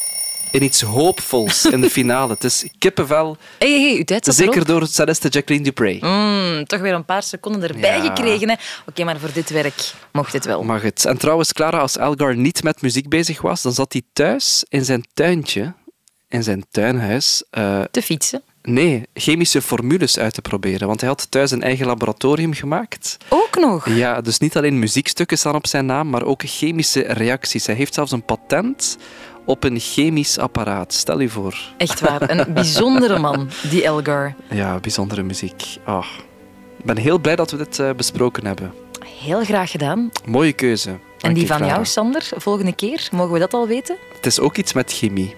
in 0.50 0.62
iets 0.62 0.80
hoopvols 0.80 1.64
in 1.66 1.80
de 1.80 1.90
finale. 1.90 2.32
Het 2.32 2.44
is 2.44 2.64
kippenvel, 2.78 3.36
hey, 3.58 3.68
hey, 3.80 4.02
erop. 4.04 4.24
zeker 4.34 4.64
door 4.64 4.86
celliste 4.86 5.28
Jacqueline 5.28 5.64
Dupre. 5.64 5.98
Mm, 6.00 6.64
toch 6.66 6.80
weer 6.80 6.92
een 6.94 7.04
paar 7.04 7.22
seconden 7.22 7.68
erbij 7.68 7.96
Ja. 7.96 8.02
gekregen. 8.14 8.48
hè. 8.48 8.54
Oké, 8.86 9.04
maar 9.04 9.18
voor 9.18 9.32
dit 9.32 9.50
werk 9.50 9.92
mocht 10.12 10.32
het 10.32 10.44
wel. 10.44 10.62
Mag 10.62 10.82
het. 10.82 11.04
En 11.04 11.18
trouwens, 11.18 11.52
Clara, 11.52 11.78
als 11.78 11.96
Elgar 11.96 12.36
niet 12.36 12.62
met 12.62 12.82
muziek 12.82 13.08
bezig 13.08 13.40
was, 13.42 13.62
dan 13.62 13.72
zat 13.72 13.92
hij 13.92 14.02
thuis 14.12 14.64
in 14.68 14.84
zijn 14.84 15.04
tuintje, 15.14 15.74
in 16.28 16.42
zijn 16.42 16.64
tuinhuis, 16.70 17.44
eh, 17.50 17.80
Te 17.90 18.02
fietsen. 18.02 18.42
Nee, 18.62 19.02
chemische 19.14 19.62
formules 19.62 20.18
uit 20.18 20.34
te 20.34 20.42
proberen. 20.42 20.86
Want 20.86 21.00
hij 21.00 21.08
had 21.08 21.30
thuis 21.30 21.50
een 21.50 21.62
eigen 21.62 21.86
laboratorium 21.86 22.52
gemaakt. 22.52 23.16
Ook 23.28 23.58
nog. 23.58 23.88
Ja, 23.88 24.20
dus 24.20 24.38
niet 24.38 24.56
alleen 24.56 24.78
muziekstukken 24.78 25.38
staan 25.38 25.54
op 25.54 25.66
zijn 25.66 25.86
naam, 25.86 26.10
maar 26.10 26.24
ook 26.24 26.42
chemische 26.44 27.00
reacties. 27.00 27.66
Hij 27.66 27.74
heeft 27.74 27.94
zelfs 27.94 28.12
een 28.12 28.24
patent 28.24 28.96
op 29.44 29.64
een 29.64 29.78
chemisch 29.78 30.38
apparaat. 30.38 30.92
Stel 30.92 31.20
je 31.20 31.28
voor. 31.28 31.58
Echt 31.76 32.00
waar. 32.00 32.30
Een 32.30 32.54
bijzondere 32.54 33.18
man, 33.18 33.48
die 33.70 33.84
Elgar. 33.84 34.34
Ja, 34.50 34.78
bijzondere 34.78 35.22
muziek. 35.22 35.64
Ah. 35.84 36.06
Ik 36.78 36.84
ben 36.84 36.96
heel 36.96 37.18
blij 37.18 37.36
dat 37.36 37.50
we 37.50 37.56
dit 37.56 37.78
eh, 37.78 37.90
besproken 37.96 38.46
hebben. 38.46 38.74
Heel 39.20 39.44
graag 39.44 39.70
gedaan. 39.70 40.10
Mooie 40.24 40.52
keuze. 40.52 40.98
En 41.20 41.34
die 41.34 41.46
van 41.46 41.56
Clara. 41.56 41.72
jou, 41.72 41.86
Sander, 41.86 42.30
volgende 42.36 42.74
keer, 42.74 43.08
mogen 43.12 43.32
we 43.32 43.38
dat 43.38 43.54
al 43.54 43.66
weten? 43.66 43.96
Het 44.14 44.26
is 44.26 44.40
ook 44.40 44.56
iets 44.56 44.72
met 44.72 44.92
chemie. 44.92 45.34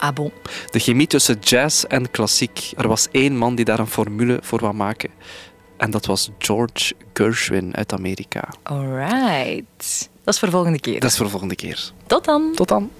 Ah 0.00 0.12
bon. 0.14 0.32
De 0.70 0.78
chemie 0.78 1.06
tussen 1.06 1.38
jazz 1.40 1.84
en 1.84 2.10
klassiek. 2.10 2.72
Er 2.76 2.88
was 2.88 3.08
één 3.10 3.36
man 3.36 3.54
die 3.54 3.64
daar 3.64 3.78
een 3.78 3.86
formule 3.86 4.38
voor 4.42 4.60
wou 4.60 4.74
maken. 4.74 5.10
En 5.76 5.90
dat 5.90 6.06
was 6.06 6.30
George 6.38 6.94
Gershwin 7.12 7.76
uit 7.76 7.92
Amerika. 7.92 8.48
Alright. 8.62 10.10
Dat 10.24 10.34
is 10.34 10.40
voor 10.40 10.50
volgende 10.50 10.80
keer. 10.80 11.00
Dat 11.00 11.10
is 11.10 11.16
voor 11.16 11.24
de 11.24 11.30
volgende 11.30 11.54
keer. 11.54 11.92
Tot 12.06 12.24
dan. 12.24 12.52
Tot 12.54 12.68
dan. 12.68 12.90